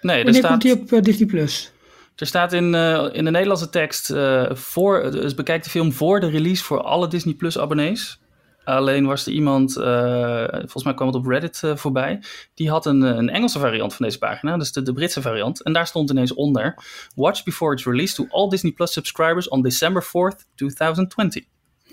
[0.00, 1.72] Nee, er staat, komt die op eh, Disney Plus?
[2.16, 4.10] er staat in, eh, in de Nederlandse tekst...
[4.10, 8.20] eh, voor, dus bekijk de film voor de release voor alle Disney Plus abonnees.
[8.68, 12.22] Alleen was er iemand, eh, volgens mij kwam het op Reddit eh, voorbij...
[12.54, 14.56] die had een, een Engelse variant van deze pagina.
[14.56, 15.62] Dus de, de Britse variant.
[15.62, 16.84] En daar stond ineens onder...
[17.14, 19.48] Watch before it's released to all Disney Plus subscribers...
[19.48, 21.44] on December 4th, 2020.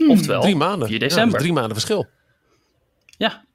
[0.07, 0.87] Oftewel, Drie maanden.
[0.87, 1.39] 4 Ja, dat is december.
[1.39, 2.07] drie maanden verschil.
[3.17, 3.45] Ja.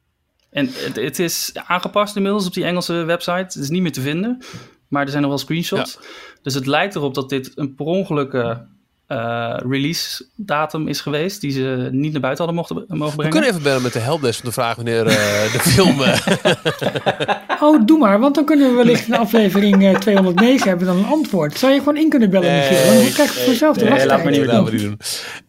[0.51, 3.33] En het, het is aangepast inmiddels op die Engelse website.
[3.33, 4.43] Het is niet meer te vinden.
[4.89, 5.99] Maar er zijn nog wel screenshots.
[6.43, 8.67] Dus het lijkt erop dat dit een per ongelukke
[9.11, 11.41] eh, release datum is geweest.
[11.41, 13.31] Die ze niet naar buiten hadden mochten, mogen We brengen.
[13.31, 16.03] kunnen even bellen met de helpdesk om te vragen wanneer eh, de film...
[16.03, 20.93] eh, Oh, doe maar, want dan kunnen we wellicht in aflevering eh, 209 hebben we
[20.93, 21.59] dan een antwoord.
[21.59, 23.03] Zou je gewoon in kunnen bellen, Nee, Michiel?
[23.03, 24.99] Dan krijg je vanzelf de nee, laat maar niet we doen.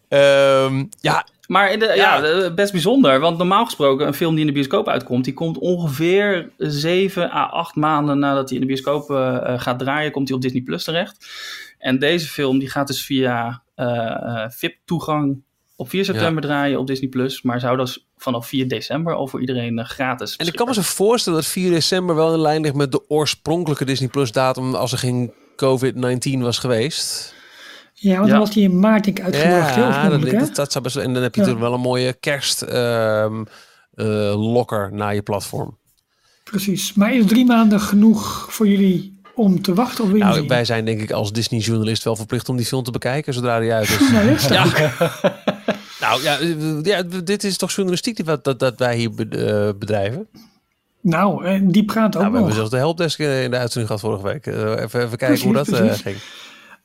[0.08, 3.20] Ehm, ja, Maar in de, ja, best bijzonder.
[3.20, 5.24] Want normaal gesproken, een film die in de bioscoop uitkomt...
[5.24, 9.04] die komt ongeveer 7 à 8 maanden nadat hij in de bioscoop
[9.56, 10.10] gaat draaien...
[10.12, 11.26] komt hij op Disney Plus terecht.
[11.82, 15.42] En deze film die gaat dus via eh, eh, VIP-toegang
[15.76, 17.42] op 4 september draaien op Disney Plus.
[17.42, 20.74] Maar zou dus vanaf 4 december al voor iedereen eh, gratis En ik kan me
[20.74, 24.74] zo voorstellen dat 4 december wel in lijn ligt met de oorspronkelijke Disney Plus datum
[24.74, 27.34] als er geen COVID-19 was geweest.
[27.94, 28.30] Ja, want Ja.
[28.32, 29.74] dan was die in maart denk ik uitgebracht.
[29.74, 30.08] ja,
[30.54, 31.46] dat, zou best, en dan heb je Ja.
[31.46, 33.44] natuurlijk wel een mooie kerst ehm,
[33.94, 35.78] eh, lokker naar je platform.
[36.44, 36.92] Precies.
[36.94, 40.04] Maar is drie maanden genoeg voor jullie om te wachten?
[40.04, 42.90] Of wil Nou, wij zijn denk ik als Disney-journalist wel verplicht om die film te
[42.90, 44.10] bekijken zodra die uit is.
[44.12, 44.64] Nou, is Ja.
[46.00, 46.38] nou ja,
[46.82, 50.26] ja, dit is toch journalistiek die, wat- dat, dat wij hier eh, bedrijven.
[51.00, 54.00] nou eh, die praat ook Nou, we hebben zelfs de helpdesk in de uitzending gehad
[54.00, 54.46] vorige week.
[54.46, 56.16] Eh, even, even kijken hoe dat eh, ging.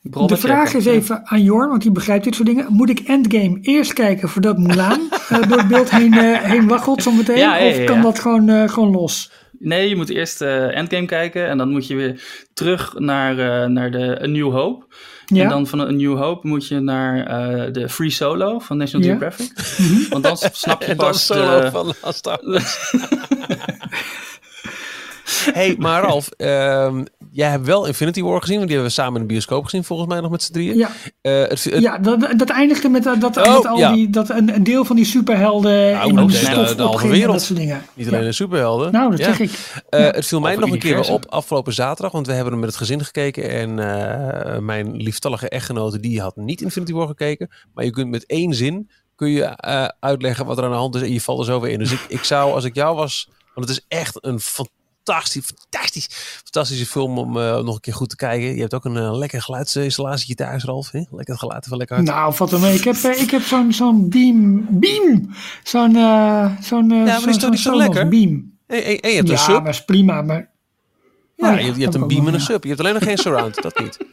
[0.02, 0.80] Bronnen De vraag checken.
[0.80, 2.66] is even aan Jorn, want die begrijpt dit soort dingen.
[2.70, 7.04] Moet ik Endgame eerst kijken voordat Mulan eh, door het beeld heen, eh, heen waggelt
[7.04, 7.38] zometeen?
[7.38, 9.32] Ja, ja, ja, Of kan dat gewoon, eh, gewoon los?
[9.60, 12.22] Nee, je moet eerst eh, Endgame kijken en dan moet je weer
[12.54, 14.86] terug naar, eh, naar de A New Hope.
[15.26, 15.44] Ja?
[15.44, 19.06] En dan van A New Hope moet je naar eh, de Free Solo van National
[19.06, 19.12] Ja.
[19.12, 19.52] Geographic.
[20.10, 21.72] Want dan snap je En dan pas solo de...
[21.72, 22.22] van Wars.
[25.54, 29.22] hey, maar Ralf, ehm, jij hebt wel Infinity War gezien, want die hebben we samen
[29.22, 30.78] in de bioscoop gezien, volgens mij nog met z'n drieën.
[30.78, 30.90] ja,
[31.22, 33.92] Eh, het, het, ja dat, dat eindigde met dat, dat, Oh, al ja.
[33.94, 37.12] die, dat een, een deel van die superhelden Nou, in de de- stof de opging
[37.12, 37.32] wereld.
[37.34, 37.82] dat soort dingen.
[37.94, 38.26] Niet alleen Ja.
[38.26, 38.92] de superhelden.
[38.92, 39.26] Nou, dat Ja.
[39.26, 39.82] zeg ik.
[39.90, 40.00] Eh.
[40.12, 42.70] Het viel mij Over nog een keer op afgelopen zaterdag, want we hebben hem met
[42.70, 43.50] het gezin gekeken.
[43.50, 47.50] En eh, mijn lieftallige echtgenote die had niet Infinity War gekeken.
[47.74, 50.96] Maar je kunt met één zin kun je, eh, uitleggen wat er aan de hand
[50.96, 51.80] is en je valt er zo weer in.
[51.80, 54.40] Dus ik, ik zou, als ik jou was, want het is echt een
[55.08, 56.08] fantastisch, fantastisch,
[56.44, 58.54] fantastische film om eh, nog een keer goed te kijken.
[58.56, 60.92] Je hebt ook een eh, lekker geluidsinstallatie thuis, Ralf.
[60.92, 61.02] Hè?
[61.12, 62.08] Lekker geluid van lekker hard.
[62.08, 62.76] Nou, valt er mee.
[62.76, 64.66] Ik heb, eh, ik heb zo'n zo'n beam.
[64.70, 65.30] Beam!
[65.64, 65.96] Zo'n.
[65.96, 68.08] eh zo'n maar die is zo'n- toch- toch Sonos lekker?
[68.08, 68.56] Beam.
[68.68, 69.60] En, en- en je hebt Ja, een sub.
[69.62, 70.22] maar is prima.
[70.22, 70.56] Maar
[71.36, 72.46] Ja, Oh je, je hebt een beam en een ja.
[72.46, 72.62] sub.
[72.64, 73.98] Je hebt alleen nog geen surround, dat niet.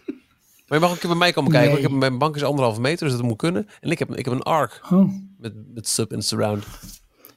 [0.69, 1.71] Maar je mag ook een keer bij mij komen kijken.
[1.71, 1.83] Nee.
[1.83, 3.69] Ik heb, mijn bank is anderhalve meter, dus dat moet kunnen.
[3.81, 5.11] En ik heb, ik heb een ARC Oh.
[5.39, 6.65] met, met sub en surround.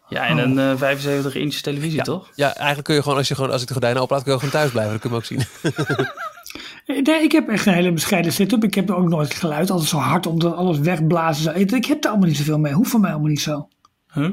[0.10, 2.30] Ja, en een eh, 75 inch televisie, toch?
[2.36, 4.38] Ja, eigenlijk kun je gewoon, als, je gewoon, als ik de gordijnen oplaat, kun je
[4.38, 4.91] gewoon thuis blijven.
[4.93, 6.05] Dat kun je hem ook zien.
[7.03, 8.64] Nee, ik heb echt een hele bescheiden setup.
[8.64, 11.43] Ik heb er ook nooit geluid, altijd zo hard, omdat alles wegblazen.
[11.43, 11.55] zou.
[11.60, 12.74] Ik, ik heb er allemaal niet zoveel mee.
[12.74, 13.68] Hoeft voor mij allemaal niet zo.
[14.14, 14.30] Huh?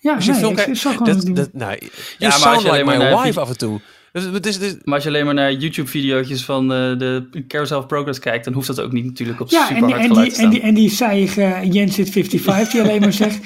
[0.00, 1.88] Ja, Als je nee, ik, kijkt, ik zag gewoon dat, die- dat, nou, je
[2.18, 3.80] maar als sound je like alleen my maar naar wife af en toe.
[4.12, 7.44] Dus, het is, het is, Maar als je alleen maar naar YouTube-video's van eh, de
[7.48, 9.90] Carousel of Progress kijkt, dan hoeft dat ook niet natuurlijk op Ja, super en die,
[9.94, 10.60] hard en, geluid die, te en, staan.
[10.60, 13.38] die, en die saaiige Jensit 55 die alleen maar zegt...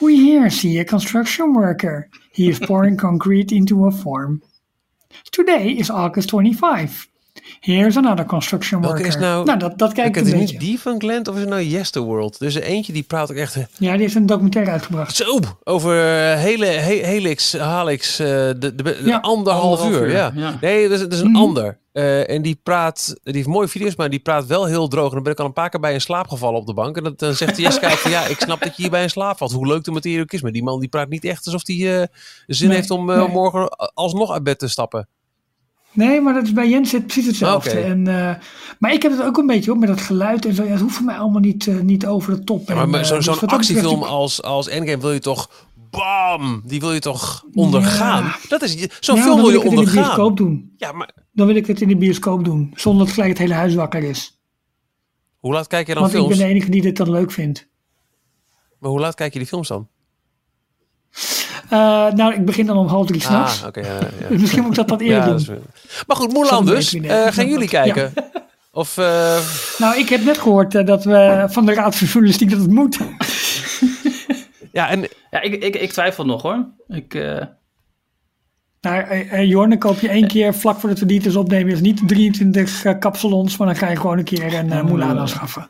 [0.00, 2.08] We here see a construction worker.
[2.32, 4.42] He is pouring concrete into a form.
[5.32, 7.08] Today is August 25.
[7.60, 9.14] Here's another construction Welke worker.
[9.16, 10.52] is nou- dat, dat kijk ik het een is beetje.
[10.58, 12.38] niet die van Glent of is het nou Yesterworld?
[12.38, 15.16] Dus er eentje die praat ook echt eh, Ja, die heeft een documentaire uitgebracht.
[15.16, 20.06] zo over eh, hele, he, Helix, Halix, eh, de, de, de Ja, anderhalf, anderhalf uur.
[20.06, 20.32] uur, Ja.
[20.34, 20.58] ja.
[20.60, 21.40] Nee, dat is, dat is een Mhm.
[21.42, 21.78] ander.
[22.26, 25.08] En die praat, die heeft mooie video's, maar die praat wel heel droog.
[25.08, 26.96] En dan ben ik al een paar keer bij in slaap gevallen op de bank.
[26.96, 29.36] En dat, dan zegt Jessica van ja, ik snap dat je hier bij in slaap
[29.38, 29.52] valt.
[29.52, 30.42] Hoe leuk de materie ook is.
[30.42, 32.08] Maar die man die praat niet echt alsof hij
[32.46, 33.28] zin Nee, heeft om nee.
[33.28, 35.08] morgen alsnog uit bed te stappen.
[35.98, 37.70] Nee, maar dat is bij Jens zit precies hetzelfde.
[37.70, 38.34] En, eh,
[38.78, 40.64] maar ik heb het ook een beetje hoor, met dat geluid en zo.
[40.64, 42.68] Ja, het hoeft voor mij allemaal niet, eh, niet over de top.
[42.68, 45.66] Ja, maar eh, zo'n dus dat actiefilm als, als Endgame wil je toch...
[45.90, 46.62] Bam!
[46.64, 48.34] Die wil je toch ondergaan?
[48.48, 50.02] Dat is, zo'n Ja, film dan wil je ik het in de ondergaan.
[50.02, 50.74] bioscoop doen.
[50.76, 52.72] Ja, maar Dan wil ik het in de bioscoop doen.
[52.74, 54.38] Zonder dat gelijk het hele huis wakker is.
[55.38, 56.36] hoe laat kijk je dan Want ik films?
[56.36, 57.68] ben de enige die dit dan leuk vindt.
[58.78, 59.88] Maar hoe laat kijk je die films dan?
[61.70, 61.78] Eh,
[62.12, 63.60] nou, ik begin dan om half drie s'nachts.
[63.62, 63.80] Ah, oké.
[63.80, 63.86] ja,
[64.20, 64.28] ja.
[64.28, 65.36] Dus misschien moet ik dat wat eerder Ja, doen.
[65.36, 65.48] is-
[66.06, 66.94] Maar goed, Zo'n dus.
[66.94, 67.82] Eh, gaan jullie Ja.
[67.82, 68.12] kijken?
[68.72, 69.38] Of, eh,
[69.78, 72.70] Nou, ik heb net gehoord eh, dat we van de Raad van Journalistiek dat het
[72.70, 72.98] moet.
[74.72, 75.00] ja, en
[75.30, 76.66] Ja, ik, ik, ik twijfel nog hoor.
[76.88, 77.44] Ik, eh,
[78.80, 81.72] Nou, Jorn, dan koop je één keer vlak voordat we die dus opnemen.
[81.72, 85.18] is niet 23 eh, kapsalons, maar dan ga je gewoon een keer een uh, Mulan
[85.18, 85.68] aanschaffen.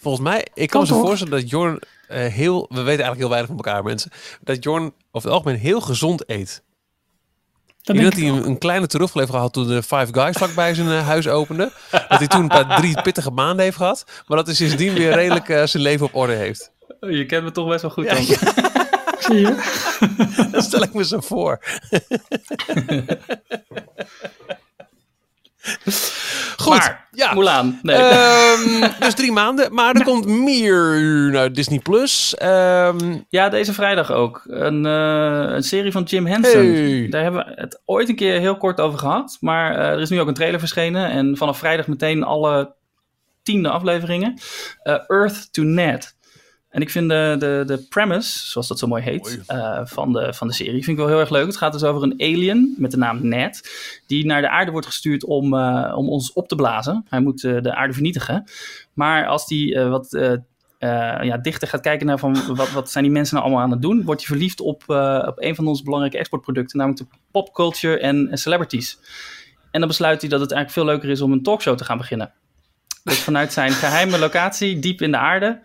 [0.00, 1.78] volgens mij, ik kan Kan me zo voorstellen dat Jorn
[2.08, 2.60] heel...
[2.68, 4.10] We weten eigenlijk heel weinig van elkaar, mensen.
[4.40, 6.62] Dat Jorn over het algemeen heel gezond eet.
[7.82, 10.74] Dat Ik denk dat hij een, een kleine heeft gehad toen de Five Guys vlakbij
[10.74, 11.72] zijn eh, huis opende.
[12.08, 14.04] Dat hij toen een paar drie pittige maanden heeft gehad.
[14.26, 16.72] Maar dat hij sindsdien weer redelijk eh, zijn leven op orde heeft.
[17.00, 18.24] je kent me toch best wel goed Ja, dan.
[18.24, 18.36] ja,
[19.20, 19.56] Zie je?
[20.52, 21.60] dat stel ik me zo voor.
[26.56, 27.34] Goed, Maar, ja.
[27.34, 27.78] Mulan.
[27.82, 27.96] Nee.
[27.96, 29.74] Ehm, dus drie maanden.
[29.74, 31.00] Maar er komt meer
[31.30, 31.78] naar Disney+.
[31.78, 32.34] Plus.
[32.34, 34.42] Ehm, Ja, deze vrijdag ook.
[34.46, 36.66] Een, eh, een serie van Jim Henson.
[36.66, 37.06] Hey.
[37.10, 39.36] Daar hebben we het ooit een keer heel kort over gehad.
[39.40, 41.10] Maar eh, er is nu ook een trailer verschenen.
[41.10, 42.74] En vanaf vrijdag meteen alle
[43.42, 44.40] tiende afleveringen.
[44.82, 46.15] Eh, Earth to Ned.
[46.68, 50.34] En ik vind de, de, de premise, zoals dat zo mooi heet, eh, van, de,
[50.34, 51.46] van de serie, vind ik wel heel erg leuk.
[51.46, 53.70] Het gaat dus over een alien met de naam Ned,
[54.06, 57.06] die naar de aarde wordt gestuurd om, eh, om ons op te blazen.
[57.08, 58.44] Hij moet eh, de aarde vernietigen.
[58.92, 60.08] Maar als die eh, wat
[61.22, 63.82] ja, dichter gaat kijken naar van wat, wat zijn die mensen nou allemaal aan het
[63.82, 64.82] doen, wordt hij verliefd op,
[65.26, 68.98] op een van onze belangrijke exportproducten, namelijk de popculture en en celebrities.
[69.70, 71.98] En dan besluit hij dat het eigenlijk veel leuker is om een talkshow te gaan
[71.98, 72.32] beginnen.
[73.04, 75.60] Dus vanuit zijn geheime locatie, diep in de aarde,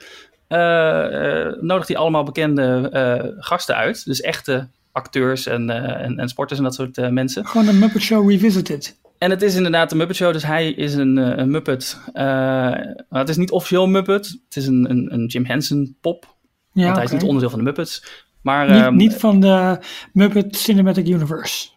[1.62, 4.06] nodigt hij allemaal bekende eh, gasten uit.
[4.06, 7.46] Dus echte acteurs en, eh, en, en sporters en dat soort eh, mensen.
[7.46, 9.00] Gewoon een Muppet Show Revisited.
[9.18, 11.98] En het is inderdaad een Muppet Show, dus hij is een, eh, een Muppet.
[12.14, 12.72] Eh,
[13.10, 16.36] het is niet officieel een Muppet, het is een, een, een Jim Henson pop.
[16.74, 18.04] Ja, want hij is niet onderdeel van de Muppets.
[18.42, 19.78] Maar Niet, ehm, niet van de
[20.14, 21.68] Muppet Cinematic Universe.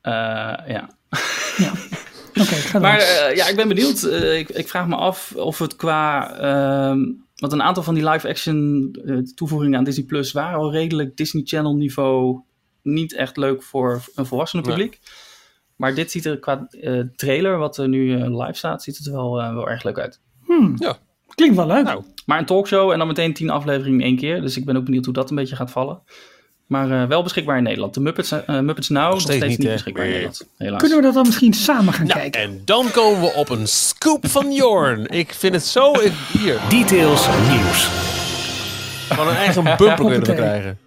[0.00, 0.12] eh,
[0.66, 0.88] ja.
[1.56, 1.72] Ja.
[2.42, 2.80] Oké, ga door.
[2.80, 4.02] Maar eh, ja, ik ben benieuwd.
[4.02, 6.34] Eh, ik, ik vraag me af of het qua.
[6.38, 7.00] ehm,
[7.40, 11.42] want een aantal van die live-action eh, toevoegingen aan Disney Plus waren al redelijk Disney
[11.44, 12.40] Channel niveau.
[12.82, 14.74] Niet echt leuk voor een volwassenen Nee.
[14.74, 15.00] publiek.
[15.76, 19.06] Maar dit ziet er qua eh, trailer, wat er nu eh, live staat, ziet het
[19.06, 20.20] er wel, eh, wel erg leuk uit.
[20.44, 20.74] Hmm.
[20.78, 20.98] Ja.
[21.34, 21.84] Klinkt wel leuk.
[21.84, 24.40] Nou, Maar een talkshow en dan meteen tien afleveringen in één keer.
[24.40, 26.02] Dus ik ben ook benieuwd hoe dat een beetje gaat vallen.
[26.70, 27.94] Maar eh, wel beschikbaar in Nederland.
[27.94, 30.10] De Muppets, eh, Muppets Now nog steeds steeds, niet, beschikbaar in.
[30.10, 30.48] Nederland.
[30.56, 30.80] Helaas.
[30.80, 32.40] Kunnen we dat dan misschien samen gaan nou, kijken?
[32.40, 35.06] en dan komen we op een scoop van Jorn.
[35.06, 35.92] Ik vind het zo...
[35.92, 37.84] ik- hier, Details nieuws.
[39.08, 40.78] van een eigen bumper kunnen we krijgen.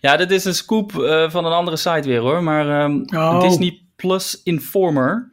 [0.00, 2.42] Ja, dit is een scoop eh, van een andere site weer hoor.
[2.42, 3.40] Maar ehm, Oh.
[3.40, 5.30] Disney Plus Informer.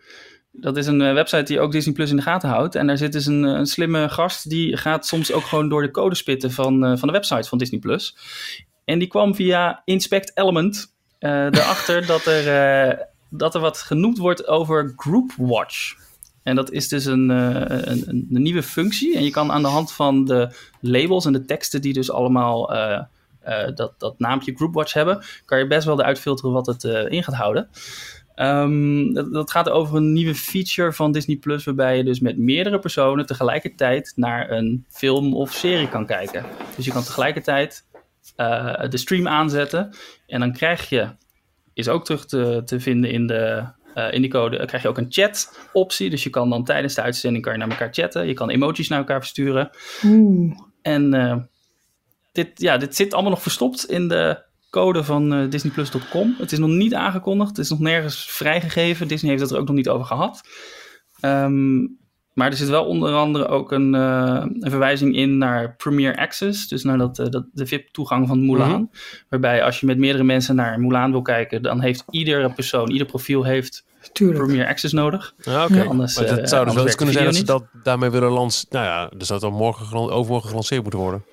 [0.52, 2.76] Dat is een website die ook Disney Plus in de gaten houdt.
[2.76, 4.50] En daar zit dus een, een slimme gast.
[4.50, 7.58] Die gaat soms ook gewoon door de code spitten van, eh, van de website van
[7.58, 8.18] Disney Plus.
[8.88, 12.48] En die kwam via Inspect Element eh, erachter dat, er,
[12.90, 15.96] eh, dat er wat genoemd wordt over Group Watch.
[16.44, 19.16] En dat is dus een, eh, een, een, een nieuwe functie.
[19.16, 22.70] En je kan aan de hand van de labels en de teksten die dus allemaal
[23.48, 27.12] eh, dat, dat naampje Groupwatch hebben, kan je best wel eruit filteren wat het eh,
[27.12, 27.70] in gaat houden.
[28.36, 32.38] Ehm, dat, dat gaat over een nieuwe feature van Disney Plus, waarbij je dus met
[32.38, 36.46] meerdere personen tegelijkertijd naar een film of serie kan kijken.
[36.76, 37.86] Dus je kan tegelijkertijd
[38.36, 39.96] eh, de stream aanzetten.
[40.28, 41.08] En dan krijg je,
[41.74, 44.98] is ook terug te, te vinden in, de, eh, in die code, krijg je ook
[44.98, 46.10] een chat optie.
[46.10, 48.28] Dus je kan dan tijdens de uitzending kan je naar elkaar chatten.
[48.28, 49.70] Je kan emojis naar elkaar versturen.
[50.06, 50.58] Oeh.
[50.82, 51.38] En eh,
[52.32, 56.36] dit, ja, dit zit allemaal nog verstopt in de code van disneyplus.com.
[56.38, 57.50] Het is nog niet aangekondigd.
[57.50, 59.08] Het is nog nergens vrijgegeven.
[59.08, 60.42] Disney heeft het er ook nog niet over gehad.
[61.20, 61.86] Ehm,
[62.38, 66.68] maar er zit wel onder andere ook een, eh, een verwijzing in naar Premier Access.
[66.68, 68.92] Dus naar dat, eh, dat, de VIP-toegang van Mulan.
[69.30, 71.62] Waarbij als je met meerdere mensen naar Mulan wil kijken...
[71.62, 74.44] dan heeft iedere persoon, ieder profiel heeft Tuurlijk.
[74.46, 75.34] Premier Access nodig.
[75.38, 75.76] Ja, oké.
[75.76, 75.84] Ja.
[75.84, 78.32] Anders, maar eh, dat zou dus wel eens kunnen zijn dat ze dat daarmee willen
[78.32, 78.70] lanceren.
[78.72, 81.26] Nou ja, dus dat dan morgen, overmorgen gelanceerd moeten worden.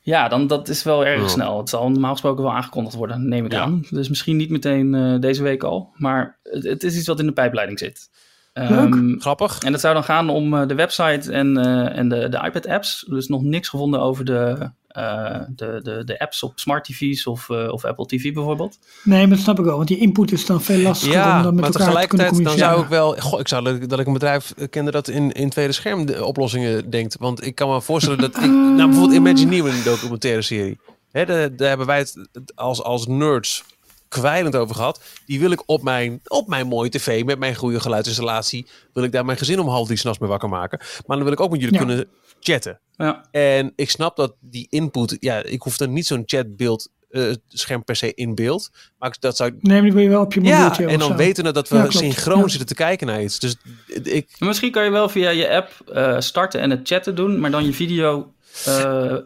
[0.00, 1.28] Ja, dan, dat is wel erg Ja.
[1.28, 1.58] snel.
[1.58, 3.60] Het zal normaal gesproken wel aangekondigd worden, neem ik Ja.
[3.60, 3.86] aan.
[3.90, 5.92] Dus misschien niet meteen eh, deze week al.
[5.94, 8.10] Maar het, het is iets wat in de pijpleiding zit.
[8.58, 8.94] Leuk.
[8.94, 9.58] Ehm, Grappig.
[9.58, 13.04] en het zou dan gaan om eh, de website en, eh, en de, de iPad-apps.
[13.08, 17.50] Dus nog niks gevonden over de, eh, de, de, de apps op smart TV's of,
[17.50, 18.78] eh, of Apple TV bijvoorbeeld.
[19.04, 19.76] Nee, maar dat snap ik wel.
[19.76, 22.08] Want die input is dan veel lastiger om Ja, dan met maar elkaar te kunnen
[22.08, 22.74] tegelijkertijd dan communiceren.
[22.74, 23.30] zou ik wel...
[23.30, 26.24] Goh, ik zou dat, dat ik een bedrijf kende dat in, in tweede scherm de
[26.24, 27.16] oplossingen denkt.
[27.18, 28.50] Want ik kan me voorstellen dat ik...
[28.50, 30.78] Nou, bijvoorbeeld Imagineering documentaire serie.
[31.10, 32.16] Hè, daar, daar hebben wij het
[32.54, 33.64] als, als nerds
[34.08, 35.02] kwijlend over gehad.
[35.26, 38.66] Die wil ik op mijn, op mijn mooie tv met mijn goede geluidsinstallatie...
[38.92, 40.78] wil ik daar mijn gezin om half drie s'nachts mee wakker maken.
[41.06, 41.84] Maar dan wil ik ook met jullie Ja.
[41.84, 42.06] kunnen
[42.40, 42.80] chatten.
[42.96, 45.16] Ja, En ik snap dat die input...
[45.20, 46.88] Ja, ik hoef dan niet zo'n chatbeeld...
[47.08, 48.70] eh, scherm per se in beeld.
[48.98, 50.94] Maar dat zou ik Nee, maar die wil je wel op je ja, mobieltje en
[50.94, 51.16] of dan zo.
[51.16, 52.48] weten we dat we Ja, synchroon Ja.
[52.48, 53.38] zitten te kijken naar iets.
[53.38, 53.56] Dus
[54.02, 57.40] ik, Maar misschien kan je wel via je app eh, starten en het chatten doen,
[57.40, 58.32] maar dan je video
[58.66, 58.74] eh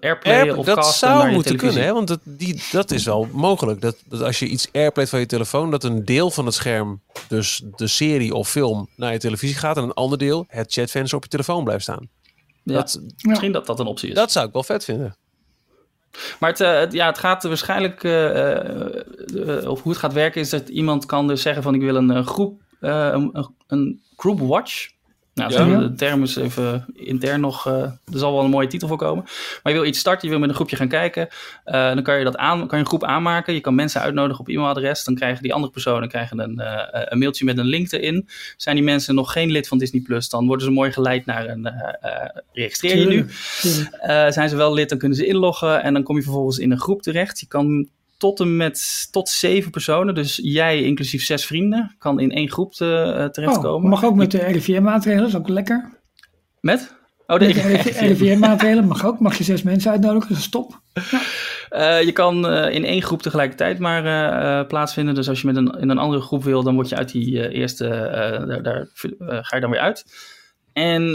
[0.00, 1.82] airplayen Air- of dat casten zou naar je moeten televisie.
[1.82, 1.92] kunnen, hè?
[1.92, 3.80] want dat, die, dat is wel mogelijk.
[3.80, 7.00] Dat, dat als je iets airplayt van je telefoon, dat een deel van het scherm,
[7.28, 11.16] dus de serie of film, naar je televisie gaat en een ander deel, het chatvenster
[11.16, 12.08] op je telefoon blijft staan.
[12.64, 14.14] Ja, Dat, Misschien dat dat een optie is.
[14.14, 15.16] dat zou ik wel vet vinden.
[16.38, 20.68] Maar het, eh, ja, het gaat waarschijnlijk, eh, of hoe het gaat werken, is dat
[20.68, 24.90] iemand kan dus zeggen van ik wil een, groep, eh, een- een group watch.
[25.34, 25.78] Nou, Ja.
[25.78, 29.24] de term is even intern nog, eh, er zal wel een mooie titel voor komen.
[29.62, 31.28] Maar je wil iets starten, je wil met een groepje gaan kijken.
[31.64, 33.54] Eh, dan kan je, dat aan, kan je een groep aanmaken.
[33.54, 35.04] Je kan mensen uitnodigen op e-mailadres.
[35.04, 38.28] Dan krijgen die andere personen krijgen een, eh, een mailtje met een link erin.
[38.56, 41.48] Zijn die mensen nog geen lid van Disney Plus, dan worden ze mooi geleid naar
[41.48, 41.72] een
[42.52, 43.26] registreer je nu.
[44.32, 46.80] Zijn ze wel lid, dan kunnen ze inloggen en dan kom je vervolgens in een
[46.80, 47.40] groep terecht.
[47.40, 47.88] Je kan
[48.22, 52.74] tot en met tot zeven personen, dus jij inclusief zes vrienden, kan in één groep
[52.74, 53.90] te, eh, Oh, terechtkomen.
[53.90, 55.90] mag ook met de RIVM-maatregelen, dat is ook lekker.
[56.60, 56.94] Met?
[57.26, 59.20] Oh, de RIVM-maatregelen mag ook.
[59.20, 60.80] Mag je zes mensen uitnodigen, dat is top.
[61.68, 65.14] Eh, je kan eh, in één groep tegelijkertijd maar plaatsvinden.
[65.14, 67.50] Dus als je met een, in een andere groep wil, dan word je uit die
[67.50, 67.88] eerste,
[68.48, 68.88] daar, daar
[69.42, 70.04] ga je dan weer uit.
[70.72, 71.14] En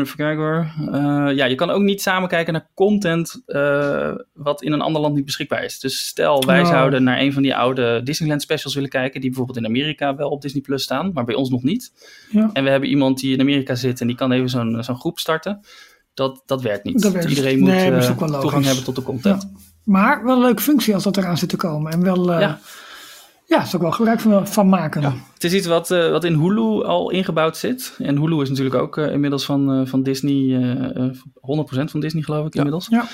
[0.00, 0.66] even kijken hoor.
[0.92, 5.00] Eh, ja, je kan ook niet samen kijken naar content eh, wat in een ander
[5.02, 5.80] land niet beschikbaar is.
[5.80, 6.68] Dus stel, wij Oh.
[6.68, 10.28] zouden naar een van die oude Disneyland specials willen kijken, die bijvoorbeeld in Amerika wel
[10.30, 11.92] op Disney Plus staan, maar bij ons nog niet.
[12.30, 12.50] Ja.
[12.52, 15.18] En we hebben iemand die in Amerika zit en die kan even zo'n zo'n groep
[15.18, 15.60] starten.
[16.14, 17.02] Dat, dat werkt niet.
[17.02, 19.42] Dat werkt Iedereen moet Nee, toegang hebben tot de content.
[19.42, 19.58] Ja.
[19.84, 21.92] Maar wel een leuke functie als dat eraan zit te komen.
[21.92, 22.58] En wel, Ja.
[23.46, 25.02] Ja, er is ook wel gebruik van, van maken.
[25.34, 27.96] Het is iets wat, eh, wat in Hulu al ingebouwd zit.
[27.98, 32.00] En Hulu is natuurlijk ook eh, inmiddels van, eh, van Disney, eh, eh, 100% van
[32.00, 32.86] Disney geloof ik inmiddels.
[32.88, 33.04] Ja.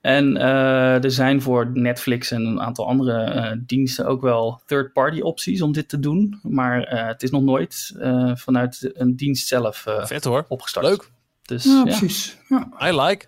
[0.00, 5.20] En eh, er zijn voor Netflix en een aantal andere eh, diensten ook wel third-party
[5.20, 6.38] opties om dit te doen.
[6.42, 10.44] Maar eh, het is nog nooit eh, vanuit een dienst zelf eh, Vet hoor.
[10.48, 10.86] opgestart.
[10.86, 11.10] Leuk.
[11.42, 12.36] Dus Ja, ja, precies.
[12.48, 12.68] Ja.
[12.88, 13.26] I like.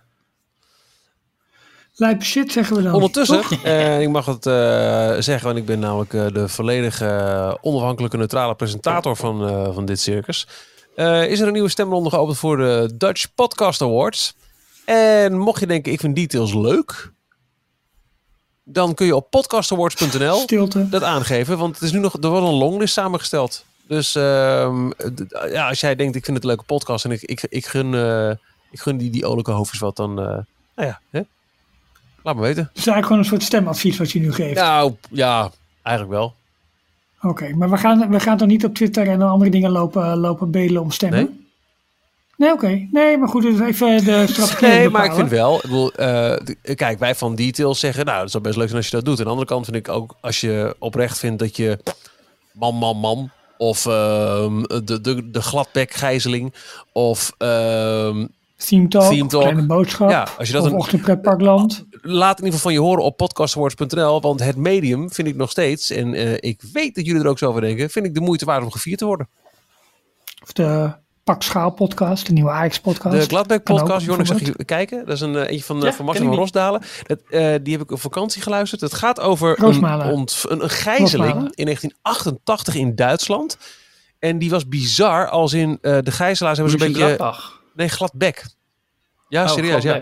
[1.95, 2.93] Lijp shit zeggen we dan.
[2.93, 4.53] Ondertussen, en ik mag het eh,
[5.19, 9.85] zeggen, want ik ben namelijk eh, de volledige eh, onafhankelijke neutrale presentator van, eh, van
[9.85, 10.47] dit circus.
[10.95, 14.35] eh, is er een nieuwe stemronde geopend voor de Dutch Podcast Awards.
[14.85, 17.11] En mocht je denken, ik vind details leuk,
[18.63, 20.45] dan kun je op podcastawards.nl
[20.89, 21.57] dat aangeven.
[21.57, 23.65] Want het is nu nog, er wordt een longlist samengesteld.
[23.87, 24.89] Dus ehm,
[25.51, 27.93] ja, als jij denkt, ik vind het een leuke podcast en ik, ik, ik, gun,
[27.93, 28.29] eh,
[28.71, 30.25] ik gun die, die olijke hoofdjes wat, dan eh,
[30.75, 31.21] nou ja, hè?
[32.23, 32.63] Laat me weten.
[32.63, 34.55] Is eigenlijk gewoon een soort stemadvies wat je nu geeft.
[34.55, 35.51] Nou, ja,
[35.81, 36.33] eigenlijk wel.
[37.21, 40.51] Oké, maar we gaan, we gaan toch niet op Twitter en andere dingen lopen, lopen
[40.51, 41.19] bedelen om stemmen?
[41.19, 41.41] Nee?
[42.37, 42.87] Nee, oké.
[42.91, 45.55] Nee, maar goed, dus even de strategie Nee, maar ik vind wel.
[45.55, 46.35] Ik bedoel, eh,
[46.75, 49.17] kijk, wij van Details zeggen, nou, het zou best leuk zijn als je dat doet.
[49.17, 51.79] Aan de andere kant vind ik ook, als je oprecht vindt dat je
[52.51, 56.53] man, man, man, of ehm, de, de, de gladbek gijzeling,
[56.91, 58.25] of ehm,
[58.65, 59.41] Theme Talk, Theme Talk.
[59.41, 61.85] Kleine Boodschap, ja, als je dat of een, Ochtendpretparkland.
[62.01, 65.49] laat in ieder geval van je horen op podcastawards.nl, want het medium vind ik nog
[65.49, 68.21] steeds, en eh, ik weet dat jullie er ook zo over denken, vind ik de
[68.21, 69.29] moeite waard om gevierd te worden.
[70.43, 70.93] Of de
[71.23, 73.15] Pak Schaal podcast, de nieuwe Ajax podcast.
[73.15, 75.05] De Gladbeck podcast, Jorn, ik zag je kijken.
[75.05, 76.35] Dat is een, eh, eentje van, eh, Ja, van.
[76.35, 76.81] Rosdalen.
[77.03, 78.81] Dat, eh, die heb ik op vakantie geluisterd.
[78.81, 80.07] Het gaat over een, Roosmalen.
[80.07, 81.53] een, een gijzeling Roosmalen.
[81.53, 83.57] in 1988 in Duitsland.
[84.19, 87.03] En die was bizar, als in eh, de gijzelaars hebben zo'n beetje...
[87.03, 87.61] Mönchengladbach.
[87.75, 88.45] Nee, Gladbeck.
[89.29, 89.93] Ja, Oh, serieus, ja.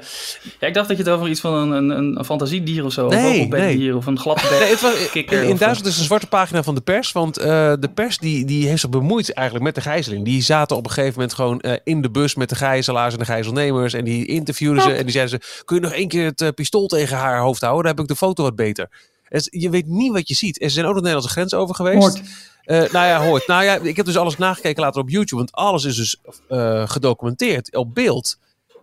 [0.59, 0.67] Ja.
[0.67, 3.07] Ik dacht dat je het over iets van een, een, een fantasiedier of zo.
[3.07, 5.37] Nee, een vogelbekdier of een gladbek Nee, het was, kikker.
[5.37, 7.11] in, in of- Duitsland is een zwarte pagina van de pers.
[7.11, 7.45] Want eh,
[7.79, 10.25] de pers die, die heeft zich bemoeid eigenlijk met de gijzeling.
[10.25, 13.19] Die zaten op een gegeven moment gewoon eh, in de bus met de gijzelaars en
[13.19, 13.93] de gijzelnemers.
[13.93, 14.91] En die interviewden ze.
[14.91, 17.61] En die zeiden ze, kun je nog één keer het eh, pistool tegen haar hoofd
[17.61, 17.83] houden?
[17.85, 18.89] Dan heb ik de foto wat beter.
[19.29, 20.59] Is- je weet niet wat je ziet.
[20.59, 22.21] En ze zijn ook de Nederlandse grens over geweest.
[22.63, 23.47] Eh, nou ja, hoort.
[23.47, 25.35] Nou ja, ik heb dus alles nagekeken later op YouTube.
[25.35, 28.37] Want alles is dus eh, gedocumenteerd op beeld.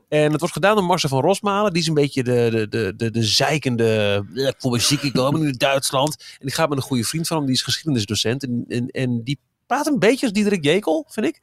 [0.08, 1.72] En het wordt gedaan door Marcel van Rosmalen.
[1.72, 4.24] Die is een beetje de, de, de, de, de zeikende...
[4.34, 6.16] "Ja, Ik voel me ziek, ik kom in Duitsland.
[6.18, 7.46] En die gaat met een goede vriend van hem.
[7.46, 8.42] Die is geschiedenisdocent.
[8.44, 11.40] En, en, en die praat een beetje als Diederik Jekel, vind ik.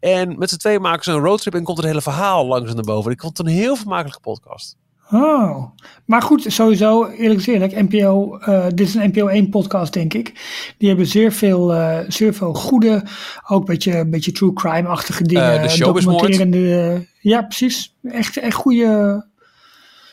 [0.00, 1.54] En met z'n tweeën maken ze een roadtrip.
[1.54, 3.12] En komt het hele verhaal langzaam naar boven.
[3.12, 4.76] Ik vond het een heel vermakelijke podcast.
[5.10, 5.64] Oh,
[6.04, 10.32] maar goed, sowieso, eerlijk eerlijk, NPO, eh, dit is een NPO 1 podcast, denk ik.
[10.78, 13.02] Die hebben zeer veel, eh, zeer veel goede,
[13.48, 15.56] ook een beetje, een beetje true crime-achtige dingen.
[15.56, 16.18] Eh, de Showbizmoord.
[16.20, 17.94] documenterende, ja, precies.
[18.02, 19.26] Echt, echt goede,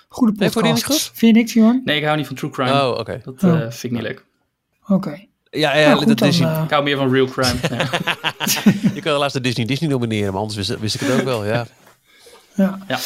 [0.10, 1.12] goede Nee, podcasts.
[1.14, 1.82] Vind je niks, Johan?
[1.86, 2.72] Nee, ik hou niet van true crime.
[2.72, 3.22] Oh, oké.
[3.24, 3.52] Dat Oh.
[3.52, 4.26] eh, vind ik niet leuk.
[4.88, 5.26] Oké.
[5.50, 7.56] Ja, ja Nou, goed, dat dan, is, eh, Ik hou meer van real crime.
[7.78, 7.90] ja.
[8.94, 10.32] je kan helaas de Disney Disney nomineren.
[10.32, 11.66] Maar anders wist, wist ik het ook wel, ja.
[12.56, 12.80] ja.
[12.88, 13.00] Ja.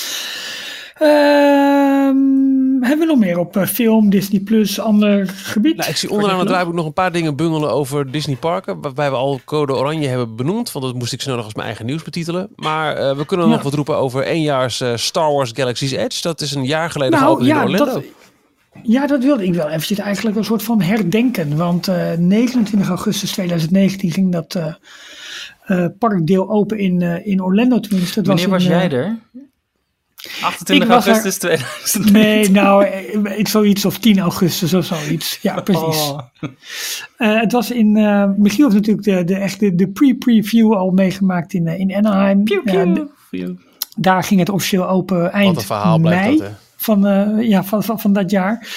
[0.96, 2.16] Ehm,
[2.82, 5.76] hebben we nog meer op eh, film, Disney Plus, ander gebied?
[5.76, 8.82] Nou, ik zie onderaan het draaiboek nog een paar dingen bungelen over Disney Parken.
[8.82, 10.72] Waarbij we al Code Oranje hebben benoemd.
[10.72, 12.50] Want dat moest ik snel nog als mijn eigen nieuws betitelen.
[12.56, 16.22] Maar eh, we kunnen nog wat roepen over éénjaars eh, Star Wars Galaxy's Edge.
[16.22, 17.86] Dat is een jaar geleden Nou geopend in Orlando.
[17.86, 18.04] dat,
[18.84, 21.58] ja, dat wilde ik wel eventjes eigenlijk een soort van herdenken.
[21.58, 24.74] Want eh 29 augustus 2019 ging dat eh,
[25.66, 28.16] eh, parkdeel open in, eh, in Orlando tenminste.
[28.16, 29.20] Dat Wanneer was in, jij er?
[30.42, 32.14] 28 Ik was er- augustus 2019.
[32.14, 35.40] Nee, nou, eh, iets zoiets of 10 augustus of zoiets.
[35.42, 35.84] Ja, precies.
[36.10, 36.20] Oh.
[37.18, 40.92] Eh, het was in, eh Michiel heeft natuurlijk de, de, echt de, de pre-preview al
[40.92, 42.44] meegemaakt in, eh, in Anaheim.
[43.98, 46.38] Daar ging het officieel open eind Wat een verhaal blijft mei.
[46.38, 46.54] dat, hè?
[46.86, 48.68] Van, eh, ja, van, van, dat jaar.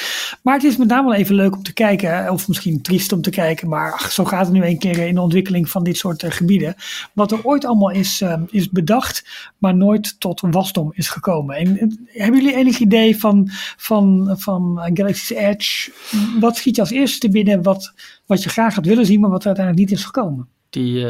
[0.43, 3.23] Maar het is met name wel even leuk om te kijken, of misschien triest om
[3.23, 5.97] te kijken, maar ach, zo gaat het nu een keer in de ontwikkeling van dit
[5.97, 6.75] soort eh, gebieden.
[7.13, 9.25] Wat er ooit allemaal is, eh, is bedacht,
[9.59, 11.57] maar nooit tot wasdom is gekomen.
[11.57, 11.89] En, eh,
[12.23, 15.93] hebben jullie enig idee van, van, van eh, Galaxy's Edge?
[16.41, 17.93] Wat schiet je als eerste te binnen wat,
[18.27, 20.49] wat je graag had willen zien, maar wat uiteindelijk niet is gekomen?
[20.71, 21.07] Die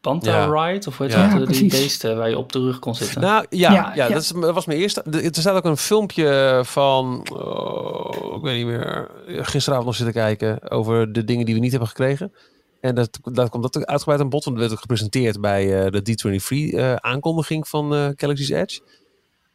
[0.00, 0.44] Banta Ja.
[0.66, 1.22] Ride, of hoe heet Ja.
[1.28, 1.38] dat?
[1.40, 3.20] Ja, Eh, die beesten waar je op de rug kon zitten.
[3.20, 4.08] Nou ja, ja.
[4.08, 5.02] Dat, is, dat was mijn eerste.
[5.06, 10.14] de- Er staat ook een filmpje van, oh, ik weet niet meer, gisteravond nog zitten
[10.14, 12.32] kijken over de dingen die we niet hebben gekregen.
[12.80, 15.90] En dat, dat komt dat uitgebreid aan bod, want dat werd ook gepresenteerd bij eh,
[15.90, 18.80] de D23 eh, aankondiging van eh, Galaxy's Edge.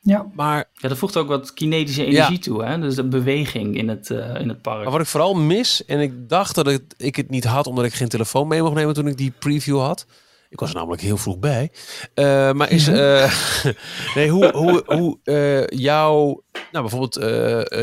[0.06, 2.80] Ja, Maar, Ja, dat voegt ook wat kinetische energie toe, hè?
[2.80, 4.84] Dus de beweging in het, eh, in het park.
[4.84, 7.86] maar wat ik vooral mis, en ik dacht dat ik, ik het niet had omdat
[7.86, 10.06] ik geen telefoon mee mocht nemen toen ik die preview had.
[10.50, 11.72] Ik was er namelijk heel vroeg bij.
[12.14, 13.34] Eh, maar is, eh,
[14.16, 17.16] nee, hoe, hoe, hoe eh, jouw, nou bijvoorbeeld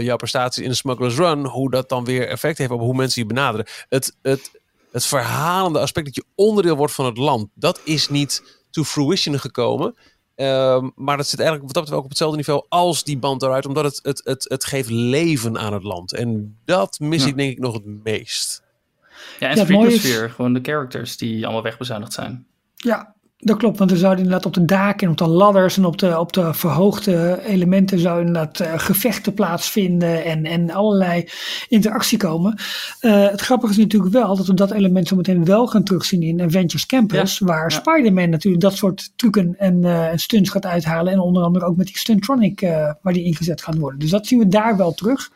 [0.02, 3.22] jouw prestaties in de Smuggler's Run, hoe dat dan weer effect heeft op hoe mensen
[3.22, 3.66] je benaderen.
[3.88, 4.50] Het, het,
[4.92, 9.38] het verhalende aspect dat je onderdeel wordt van het land, dat is niet to fruition
[9.38, 9.94] gekomen.
[10.34, 13.42] Ehm, maar dat zit eigenlijk wat dat betreft ook op hetzelfde niveau als die band
[13.42, 16.12] eruit, omdat het, het, het, het geeft leven aan het land.
[16.14, 17.28] En dat mis Ja.
[17.28, 18.62] ik denk ik nog het meest.
[19.38, 22.46] Ja, en Ja, het mooie is- Streetmosphere, gewoon de characters die allemaal wegbezuinigd zijn.
[22.76, 23.14] Ja,
[23.44, 23.78] dat klopt.
[23.78, 26.32] Want er zouden inderdaad op de daken en op de ladders en op de, op
[26.32, 31.28] de verhoogde elementen zouden inderdaad eh, gevechten plaatsvinden en, en allerlei
[31.68, 32.58] interactie komen.
[33.00, 36.22] Eh, het grappige is natuurlijk wel dat we dat element zo meteen wel gaan terugzien
[36.22, 37.78] in Avengers Campus, waar ja.
[37.78, 41.12] Spider-Man natuurlijk dat soort trucken en, en stunts gaat uithalen.
[41.12, 42.60] En onder andere ook met die Stuntronic
[43.02, 44.00] waar die ingezet gaat worden.
[44.00, 45.30] Dus dat zien we daar wel terug.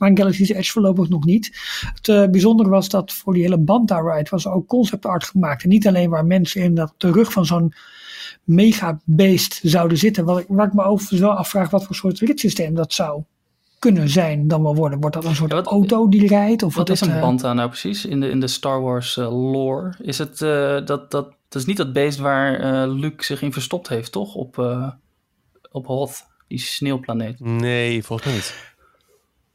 [0.00, 1.58] Maar in Galaxy's Edge voorlopig nog niet.
[1.94, 5.24] Het eh, bijzondere was dat voor die hele Banta ride was er ook concept art
[5.24, 5.62] gemaakt.
[5.62, 7.74] En niet alleen waar mensen inderdaad op de rug van zo'n
[8.44, 10.24] mega beest zouden zitten.
[10.24, 13.22] Wat ik, waar ik me overigens wel afvraag wat voor soort ritssysteem dat zou
[13.78, 15.00] kunnen zijn dan wel worden.
[15.00, 16.62] Wordt dat een soort Ja, wat- auto die rijdt?
[16.62, 19.16] Of Wat is een dat, eh, Banta nou precies in de, in de Star Wars
[19.16, 19.94] eh, lore?
[20.02, 20.48] Is het eh,
[20.84, 21.10] dat, dat,
[21.48, 24.34] dat is niet dat beest waar eh, Luke zich in verstopt heeft, toch?
[24.34, 24.88] Op, eh
[25.72, 27.40] op Hoth, die sneeuwplaneet.
[27.40, 28.69] Nee, volgens mij niet.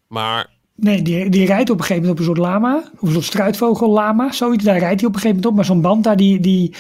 [0.08, 2.84] Maar Nee, die, die rijdt op een gegeven moment op een soort lama.
[3.00, 4.32] Of een soort struitvogellama.
[4.32, 5.56] Zoiets, daar rijdt hij op een gegeven moment op.
[5.56, 6.76] Maar zo'n band daar, die, die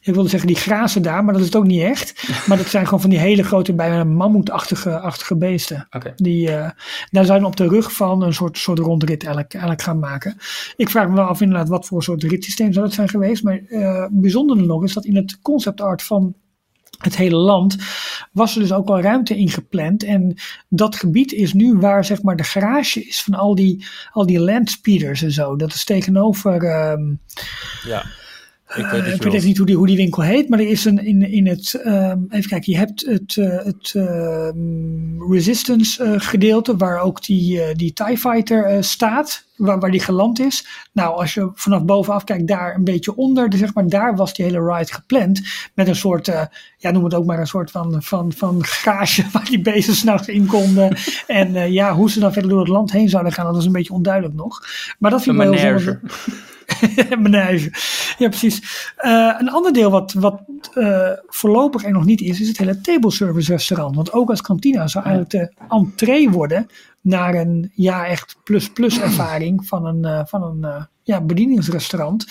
[0.00, 1.24] ik wilde zeggen die grazen daar.
[1.24, 2.28] Maar dat is het ook niet echt.
[2.46, 5.88] Maar dat zijn gewoon van die hele grote, bijna mammoetachtige achtige beesten.
[6.16, 6.70] Die, eh,
[7.10, 10.36] daar zijn op de rug van een soort, soort rondrit eigenlijk, eigenlijk gaan maken.
[10.76, 13.42] Ik vraag me wel af inderdaad wat voor soort ritssysteem zou dat zijn geweest.
[13.42, 16.34] Maar eh bijzonder nog is dat in het concept art van
[16.98, 17.76] het hele land
[18.32, 20.02] was er dus ook al ruimte ingepland.
[20.02, 20.34] En
[20.68, 24.40] dat gebied is nu waar zeg maar de garage is van al die, al die
[24.40, 25.56] landspeeders en zo.
[25.56, 26.64] Dat is tegenover...
[26.64, 27.14] ehm,
[27.86, 28.04] Ja.
[28.68, 30.58] Ik eh, weet, ik het weet even niet hoe die, hoe die winkel heet, maar
[30.58, 31.74] er is een in, in het.
[31.74, 37.62] ehm, even kijken, je hebt het, eh, het ehm, Resistance eh, gedeelte waar ook die,
[37.62, 40.66] eh, die TIE Fighter eh, staat, waar, waar die geland is.
[40.92, 44.34] Nou, als je vanaf bovenaf kijkt, daar een beetje onder, dus zeg maar, daar was
[44.34, 45.40] die hele ride gepland.
[45.74, 46.42] Met een soort, eh,
[46.76, 50.28] ja, noem het ook maar een soort van, van, van garage waar die beesten s'nachts
[50.28, 50.96] in konden.
[51.26, 53.64] en eh, ja, hoe ze dan verder door het land heen zouden gaan, dat is
[53.64, 54.66] een beetje onduidelijk nog.
[54.98, 56.00] Maar dat vind ik wel heel manege.
[57.18, 57.70] Menage.
[58.18, 58.92] Ja, precies.
[58.96, 60.40] Eh, een ander deel wat, wat
[60.74, 63.96] eh, voorlopig er nog niet is, is het hele table service restaurant.
[63.96, 66.66] Want ook als kantina zou eigenlijk de entree worden
[67.00, 72.26] naar een ja, echt plus-plus ervaring van een, eh, van een ja, bedieningsrestaurant.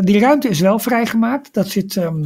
[0.00, 1.54] Die ruimte is wel vrijgemaakt.
[1.54, 2.24] Dat zit ehm,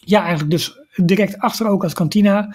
[0.00, 2.54] ja, eigenlijk dus direct achter ook als kantina.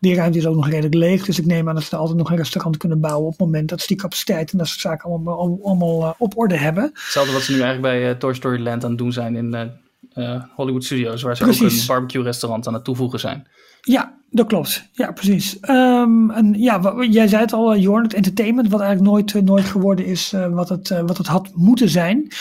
[0.00, 1.24] Die ruimte is ook nog redelijk leeg.
[1.24, 3.40] Dus ik neem aan dat ze er altijd nog een restaurant kunnen bouwen op het
[3.40, 6.90] moment dat ze die capaciteit en dat soort zaken allemaal, allemaal eh, op orde hebben.
[6.92, 9.76] Hetzelfde wat ze nu eigenlijk bij eh, Toy Story Land aan het doen zijn in
[10.12, 11.22] eh, Hollywood Studios.
[11.22, 13.46] Waar ze ook een barbecue restaurant aan het toevoegen zijn.
[13.80, 14.88] Ja, dat klopt.
[14.92, 15.60] Ja, precies.
[15.60, 19.64] Ehm, en ja, jij zei het al, eh, Jorn, het entertainment, wat eigenlijk nooit, nooit
[19.64, 22.32] geworden is wat, het, wat het had moeten zijn.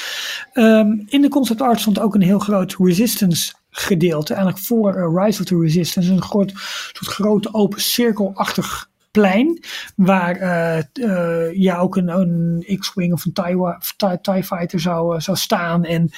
[0.54, 4.34] Ehm, in de concept art stond ook een heel groot resistance gedeelte.
[4.34, 6.12] Eigenlijk voor eh, Rise of the Resistance.
[6.12, 6.52] Een soort
[6.94, 9.64] grote open cirkelachtig plein.
[9.96, 13.34] Waar eh, eh, ja, ook een, een X-Wing of een
[14.22, 15.84] TIE, Fighter zou, zou staan.
[15.84, 16.10] En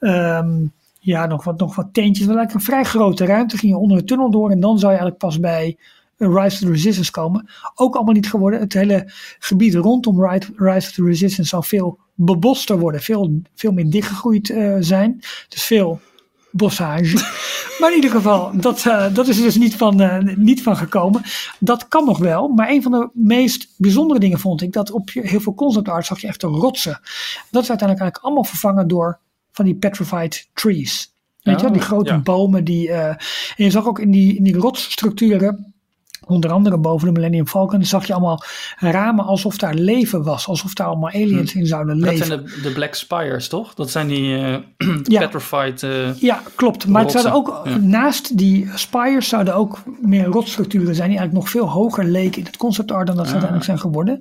[0.00, 0.66] ehm,
[0.98, 2.26] ja, nog wat, nog wat tentjes.
[2.26, 3.58] Maar eigenlijk een vrij grote ruimte.
[3.58, 5.76] Ging je onder de tunnel door en dan zou je eigenlijk pas bij
[6.16, 7.48] Rise of the Resistance komen.
[7.74, 8.60] Ook allemaal niet geworden.
[8.60, 10.24] Het hele gebied rondom
[10.56, 13.00] Rise of the Resistance zal veel beboster worden.
[13.00, 15.20] Veel, veel meer dichtgegroeid zijn.
[15.48, 16.00] Dus veel
[16.50, 17.14] bossage.
[17.80, 20.76] maar in ieder geval, dat, eh, dat is er dus niet van, eh, niet van
[20.76, 21.22] gekomen.
[21.58, 22.48] Dat kan nog wel.
[22.48, 25.88] Maar een van de meest bijzondere dingen vond ik dat op je- heel veel concept
[25.88, 27.00] art zag je echt de rotsen.
[27.50, 29.18] Dat is uiteindelijk eigenlijk allemaal vervangen door
[29.52, 31.12] van die petrified trees.
[31.42, 32.18] Weet je die grote ja.
[32.18, 32.88] bomen die.
[32.90, 33.08] eh,
[33.56, 35.74] en je zag ook in die, in die rotsstructuren.
[36.28, 38.42] Onder andere boven de Millennium Falcon zag je allemaal
[38.78, 40.46] ramen alsof daar leven was.
[40.48, 42.26] Alsof daar allemaal aliens in zouden Dat leven.
[42.26, 43.74] zijn de, de Black Spires, toch?
[43.74, 44.56] Dat zijn die eh,
[45.02, 45.20] Ja.
[45.20, 45.82] petrified...
[45.82, 46.86] eh, Ja, klopt.
[46.86, 47.76] Maar het zouden ook, ja.
[47.76, 52.44] naast die spires zouden ook meer rotstructuren zijn die eigenlijk nog veel hoger leken in
[52.46, 53.40] het concept art dan dat ze Ah.
[53.42, 54.20] uiteindelijk zijn geworden.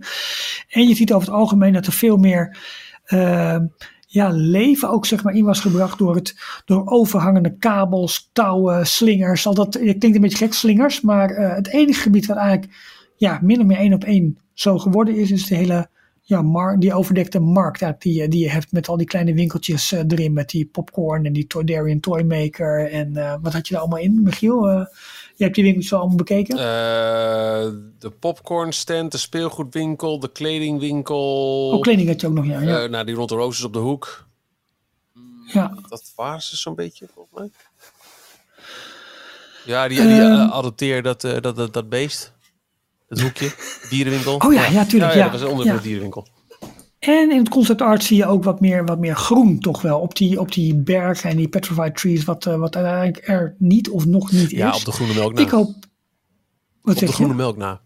[0.70, 2.58] En je ziet over het algemeen dat er veel meer
[3.04, 3.58] eh,
[4.10, 6.36] ja, leven ook zeg maar in was gebracht door, het,
[6.66, 9.48] door overhangende kabels, touwen, slingers.
[9.48, 12.74] Al dat klinkt een beetje gek, slingers, maar eh, het enige gebied wat eigenlijk
[13.18, 15.90] ja, min of meer één op één zo geworden is, is de hele
[16.22, 20.00] ja, mar die overdekte markt die, die je hebt met al die kleine winkeltjes eh,
[20.08, 20.34] erin.
[20.34, 22.92] Met die popcorn en die Toydarian Toymaker.
[22.92, 24.88] En eh, wat had je er allemaal in, Michiel?
[25.38, 26.58] Je hebt die winkeltjes al allemaal bekeken?
[26.58, 26.64] Eh,
[28.00, 31.70] de popcorn stand, de speelgoedwinkel, de kledingwinkel.
[31.74, 32.60] oh, kleding had je ook nog, ja.
[32.62, 34.26] ja, Eh, nou, die Rotte Roses op de hoek.
[35.54, 35.74] ja.
[35.90, 37.50] Dat waren ze zo'n beetje, volgens mij.
[39.66, 40.32] Ja, die, die Ehm.
[40.32, 42.34] eh, adopteer dat, dat, dat, dat beest.
[43.08, 43.52] Het hoekje.
[43.90, 44.36] Dierenwinkel.
[44.36, 45.30] Oh ja, ja, tuurlijk, Ja, ja.
[45.30, 46.28] dat was onder de dierenwinkel.
[47.00, 50.00] En in het concept art zie je ook wat meer, wat meer groen toch wel.
[50.00, 52.24] Op die, op die bergen en die petrified trees.
[52.24, 54.58] Wat, eh, wat uiteindelijk er niet of nog niet is.
[54.58, 55.42] Ja, op de groene melk na.
[55.42, 55.76] Ik hoop...
[56.82, 57.38] Wat op de groene je?
[57.38, 57.82] melk na.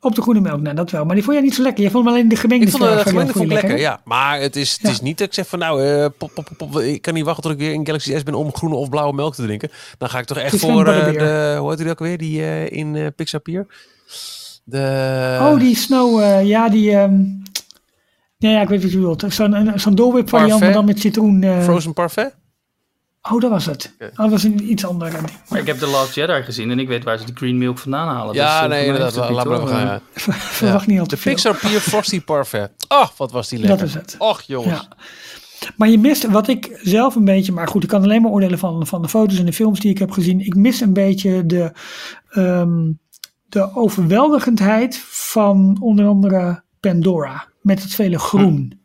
[0.00, 1.04] Op de groene melk, nou dat wel.
[1.04, 1.84] Maar die vond jij niet zo lekker.
[1.84, 4.00] Je vond hem alleen de gemengde Ik vond de gemengde vond lekker, ja.
[4.04, 4.88] Maar het is, het Ja.
[4.90, 7.42] is niet dat ik zeg van nou, eh, pop, pop, pop, ik kan niet wachten
[7.42, 9.70] tot ik weer in Galaxy S ben om groene of blauwe melk te drinken.
[9.98, 13.12] Dan ga ik toch echt voor eh, de, hoe heet die ook weer, die in
[13.16, 13.66] Pixar Pier?
[14.64, 15.38] De...
[15.40, 16.92] Oh, die Snow, ja, die.
[16.92, 17.20] ehm
[18.46, 19.24] ja, ja, ik weet wat je bedoelt.
[19.28, 21.42] Zo'n een- zo'n Dole variant, maar dan met citroen.
[21.42, 22.34] eh, Frozen Parfait?
[23.30, 23.94] Oh, dat was het.
[24.00, 25.22] Oh, dat was een iets ander ding.
[25.48, 27.78] Maar ik heb The Last Jedi gezien en ik weet waar ze die green milk
[27.78, 28.34] vandaan halen.
[28.34, 29.86] Ja, Dus, eh, nee, het Laat niet, maar gaan.
[29.86, 30.00] ja.
[30.32, 31.32] Verwacht niet al te De veel.
[31.32, 32.70] Pixar Pier Frosty Parfait.
[32.88, 33.78] Oh, wat was die lekker.
[33.78, 34.14] Dat is het.
[34.18, 34.88] Och, jongens.
[34.90, 34.96] Ja.
[35.76, 38.58] Maar je mist, wat ik zelf een beetje, maar goed, ik kan alleen maar oordelen
[38.58, 40.40] van, van de foto's en de films die ik heb gezien.
[40.40, 41.72] Ik mis een beetje de,
[42.30, 42.92] ehm,
[43.48, 47.46] de overweldigendheid van onder andere Pandora.
[47.66, 48.80] Met het vele groen.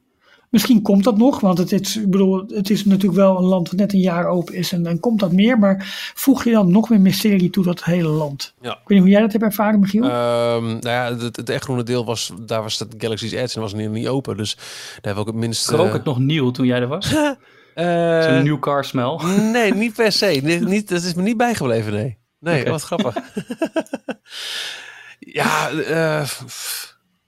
[0.49, 3.69] Misschien komt dat nog, want het is, ik bedoel, het is natuurlijk wel een land
[3.69, 5.59] wat net een jaar open is en dan komt dat meer.
[5.59, 8.53] Maar voeg je dan nog meer mysterie toe dat hele land?
[8.61, 8.71] Ja.
[8.71, 10.03] Ik weet niet hoe jij dat hebt ervaren, Michiel.
[10.03, 13.61] Ehm, nou ja, het, het echt groene deel was, daar was het Galaxy's Edge en
[13.61, 14.37] was niet, niet open.
[14.37, 15.67] Dus daar hebben we ook het minst...
[15.67, 17.13] Krook eh, het nog nieuw toen jij er was?
[17.75, 19.19] eh, Zo'n nieuw car smell.
[19.51, 20.39] Nee, niet per se.
[20.43, 22.17] Nee, niet, dat is me niet bijgebleven, nee.
[22.39, 23.15] Nee, wat grappig.
[25.19, 26.27] ja, eh,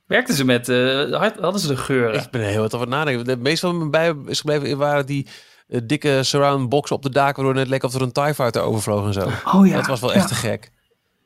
[0.05, 2.21] Werkten ze met, eh, had- hadden ze de geuren?
[2.21, 3.29] ik ben er heel wat over het nadenken.
[3.29, 5.27] Het meeste wat me bij is gebleven waren die
[5.67, 8.33] eh, dikke surround boxen op de daken, waardoor het net leek of er een TIE
[8.33, 9.29] Fighter overvloog en zo.
[9.57, 9.75] oh ja.
[9.75, 10.15] dat was wel ja.
[10.15, 10.71] echt te gek.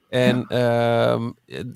[0.09, 1.29] En ehm,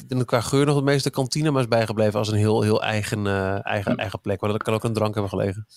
[0.08, 3.28] en qua geur nog het meeste kantine maar is bijgebleven als een heel, heel eigen,
[3.28, 4.42] eh, eigen, eigen plek.
[4.42, 5.68] Maar dat kan ook een drank hebben gelegen.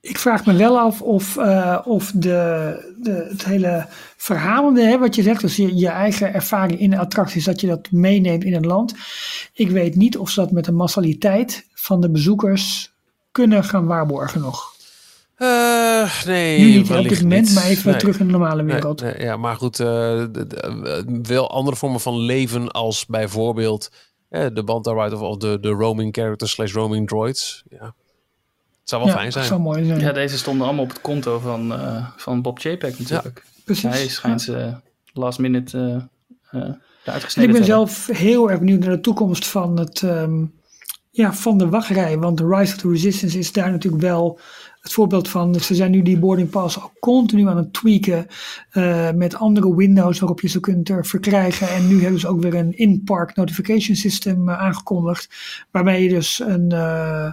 [0.00, 3.86] Ik vraag me wel af of, eh, of de, de, het hele
[4.16, 7.66] verhalende, hè, wat je zegt, dus je, je eigen ervaring in de attracties, dat je
[7.66, 8.94] dat meeneemt in een land.
[9.52, 12.92] Ik weet niet of ze dat met de massaliteit van de bezoekers
[13.32, 14.76] kunnen gaan waarborgen nog.
[15.34, 17.98] Eh, nee, nu niet op dit moment, maar even Nee.
[18.00, 19.00] terug in de normale wereld.
[19.00, 23.90] nee, ja, maar goed, eh, de- de- wel andere vormen van leven als bijvoorbeeld
[24.28, 27.62] de Banta Ride of, of de, de roaming characters slash roaming droids.
[27.70, 27.94] Ja.
[28.88, 29.44] Het zou wel ja, fijn zijn.
[29.44, 30.00] zou mooi zijn.
[30.00, 33.44] Ja, deze stonden allemaal op het konto van, eh, van Bob Chapek natuurlijk.
[33.64, 33.82] Precies.
[33.82, 34.74] Hij schijnt ze
[35.12, 36.08] last minute
[36.50, 37.88] eh eh eruit En gesneden ik ben te hebben.
[37.94, 40.44] zelf heel erg benieuwd naar de toekomst van, het, ehm,
[41.10, 42.18] ja, van de wachtrij.
[42.18, 44.40] Want de Rise of the Resistance is daar natuurlijk wel
[44.80, 45.54] het voorbeeld van.
[45.54, 48.26] Ze zijn nu die boarding pass al continu aan het tweaken.
[48.70, 51.68] eh, met andere windows waarop je ze kunt eh, verkrijgen.
[51.68, 55.28] En nu hebben ze ook weer een in-park notification system eh, aangekondigd.
[55.70, 57.32] Waarmee je dus een, eh,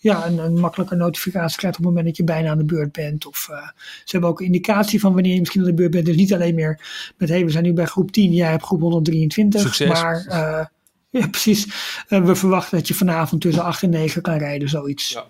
[0.00, 2.92] ja, een, een makkelijke notificatie krijgt op het moment dat je bijna aan de beurt
[2.92, 3.26] bent.
[3.26, 3.68] Of eh,
[4.04, 6.06] ze hebben ook een indicatie van wanneer je misschien aan de beurt bent.
[6.06, 6.80] Dus niet alleen meer
[7.16, 9.60] met hey, we zijn nu bij groep 10, jij hebt groep 123.
[9.60, 9.88] Succes.
[9.88, 10.66] Maar eh,
[11.20, 11.66] ja, precies.
[12.08, 15.10] Eh, we verwachten dat je vanavond tussen 8 en 9 kan rijden, zoiets.
[15.10, 15.26] Ja.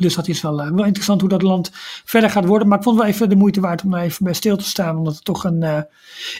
[0.00, 1.70] Dus dat is wel, eh, wel interessant hoe dat land
[2.04, 2.68] verder gaat worden.
[2.68, 4.64] Maar ik vond het wel even de moeite waard om daar even bij stil te
[4.64, 4.96] staan.
[4.96, 5.80] Omdat het toch een eh,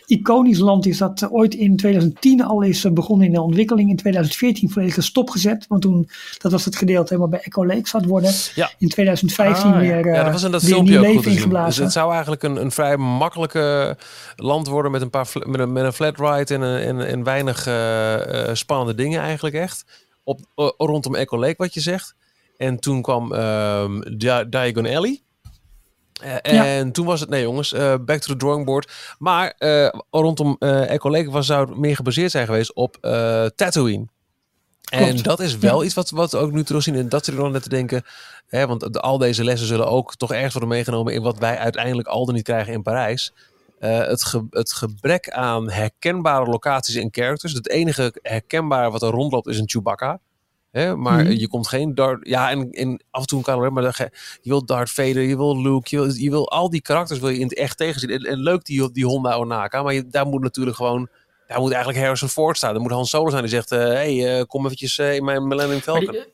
[0.07, 3.91] iconisch land is dat eh, ooit in 2010 al is begonnen in de ontwikkeling.
[3.91, 5.65] In 2014 volledig stopgezet.
[5.69, 8.33] Want toen, dat was het gedeelte helemaal bij Echo Lake zat worden.
[8.55, 8.71] Ja.
[8.79, 9.79] In 2015 Ah, ja.
[9.81, 11.65] weer, eh Ja, dat was in dat filmpje ook goed.
[11.67, 13.97] Dus het zou eigenlijk een, een vrij makkelijke
[14.37, 17.23] land worden met een, paar met een, met een flat ride en, een- en, en
[17.25, 17.59] weinig
[18.57, 19.85] spannende dingen eigenlijk echt.
[20.25, 20.41] Op,
[20.77, 22.15] rondom Echo Lake wat je zegt.
[22.59, 23.29] En toen kwam
[24.17, 25.23] Di- Diagon Alley.
[26.23, 26.67] Eh, Ja.
[26.67, 28.93] En toen was het, nee jongens, eh, back to the drawing board.
[29.19, 32.97] Maar eh, rondom eh Echo Lake was, zou het meer gebaseerd zijn geweest op
[33.57, 34.07] Tatooine.
[34.91, 36.95] En dat is wel iets wat, wat we ook nu terugzien.
[36.95, 38.05] En dat zit er dan net te denken.
[38.49, 41.59] Hè, want de- al deze lessen zullen ook toch ergens worden meegenomen in wat wij
[41.59, 43.33] uiteindelijk al dan niet krijgen in Parijs.
[43.79, 47.53] Het, ge- het gebrek aan herkenbare locaties en characters.
[47.53, 50.21] Het enige herkenbare wat er rondloopt is een Chewbacca.
[50.71, 51.33] Hè, maar Mhm.
[51.33, 52.27] je komt geen Darth...
[52.29, 54.11] Ja, en, en af en toe een Kylo maar dan je
[54.51, 57.39] wil Darth Vader, je wil Luke, je wil, je wil al die karakters wil je
[57.39, 58.11] in het echt tegenzien.
[58.11, 61.09] En, en leuk die, die Honda Onaka, maar je, daar moet natuurlijk gewoon...
[61.47, 62.75] Daar moet eigenlijk Harrison Ford staan.
[62.75, 63.71] Er moet Han Solo zijn die zegt...
[63.71, 66.13] Hé, hey, eh, kom eventjes eh, in mijn Millennium Falcon.
[66.13, 66.25] die,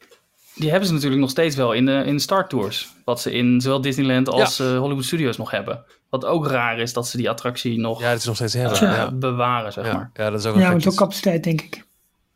[0.54, 2.88] die hebben ze natuurlijk nog steeds wel in, de in Star Tours.
[3.04, 5.84] Wat ze in zowel Disneyland als eh, Hollywood Studios nog hebben.
[6.10, 8.78] Wat ook raar is dat ze die attractie nog Ja, dat is nog steeds hebben.
[8.80, 9.10] eh, Ja.
[9.12, 9.92] bewaren, zeg Ja.
[9.92, 10.10] maar.
[10.14, 11.84] ja, dat is ook een Ja, met ook capaciteit, denk ik.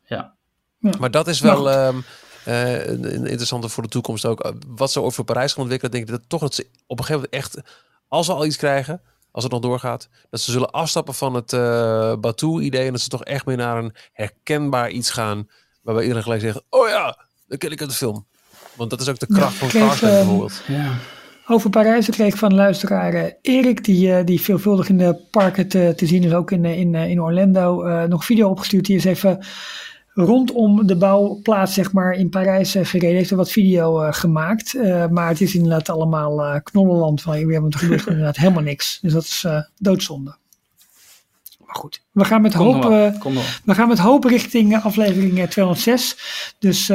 [0.07, 0.35] Ja.
[0.79, 1.95] Maar dat is wel eh,
[2.87, 4.47] een interessante voor de toekomst ook.
[4.47, 6.99] Uh, Wat ze ooit voor Parijs gaan ontwikkelen, denk ik dat toch dat ze op
[6.99, 7.71] een gegeven moment echt,
[8.09, 9.01] als ze al iets krijgen,
[9.31, 13.09] als het nog doorgaat, dat ze zullen afstappen van het eh Batuu-idee en dat ze
[13.09, 15.49] toch echt meer naar een herkenbaar iets gaan,
[15.83, 18.27] waarbij iedereen gelijk zegt, oh ja, dat ken ik uit de film.
[18.75, 20.63] Want dat is ook de kracht van kreeg, bijvoorbeeld.
[20.67, 20.93] Ja.
[21.47, 25.69] Over Parijs kreeg ik van luisteraar eh, Erik, die, eh, die veelvuldig in de parken
[25.69, 28.85] te, te zien is, ook in, eh, in, eh, in Orlando, eh, nog video opgestuurd.
[28.85, 29.45] Die is even
[30.25, 33.17] rondom de bouwplaats zeg maar, in Parijs eh, gereden.
[33.17, 34.75] Heeft er wat video eh, gemaakt.
[34.75, 38.99] Eh, maar het is inderdaad allemaal eh knollenland van want er gebeurt inderdaad helemaal niks.
[39.03, 39.47] Dus dat is
[39.77, 40.37] doodzonde.
[41.67, 42.83] Maar goed, we gaan met Kom hoop...
[43.65, 46.17] we gaan met hoop richting aflevering eh, 206.
[46.59, 46.87] Dus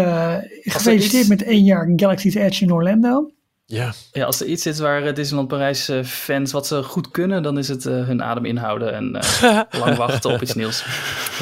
[0.62, 3.32] gefeliciteerd iets- met één jaar Galaxy's Edge in Orlando.
[3.74, 7.12] Ja, Ja, als er iets is waar eh, Disneyland Parijs eh, fans wat ze goed
[7.12, 10.86] kunnen, dan is het eh, hun adem inhouden en eh, lang wachten op iets nieuws.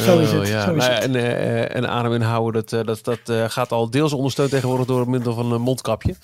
[0.01, 0.63] Zo is het, Oh, ja.
[0.65, 1.03] zo is Nou ja, het.
[1.03, 4.85] En, eh, en adem inhouden, dat, eh, dat, dat eh, gaat al deels ondersteund tegenwoordig
[4.87, 6.15] door middel van een mondkapje.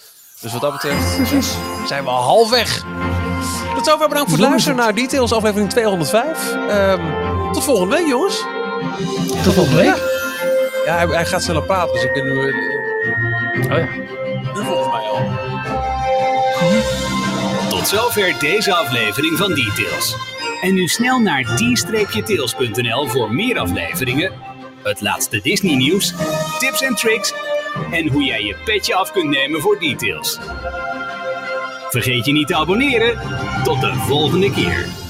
[0.41, 1.53] Dus wat dat betreft Precies.
[1.87, 2.83] zijn we al halfweg.
[3.75, 6.53] Tot zover bedankt voor het luisteren naar Details aflevering 205.
[6.69, 7.01] Ehm,
[7.53, 8.43] tot volgende week jongens.
[9.43, 10.15] Tot volgende week.
[10.85, 12.53] Ja, hij, hij gaat sneller praten, dus ik ben nu,
[13.71, 13.87] Oh ja.
[17.69, 20.15] Tot zover deze aflevering van Details.
[20.61, 24.31] En nu snel naar d-tails.nl voor meer afleveringen,
[24.83, 26.13] het laatste Disney nieuws,
[26.59, 27.33] tips en tricks
[27.91, 30.39] en hoe jij je petje af kunt nemen voor details.
[31.89, 33.19] Vergeet je niet te abonneren.
[33.63, 35.06] Tot de volgende keer.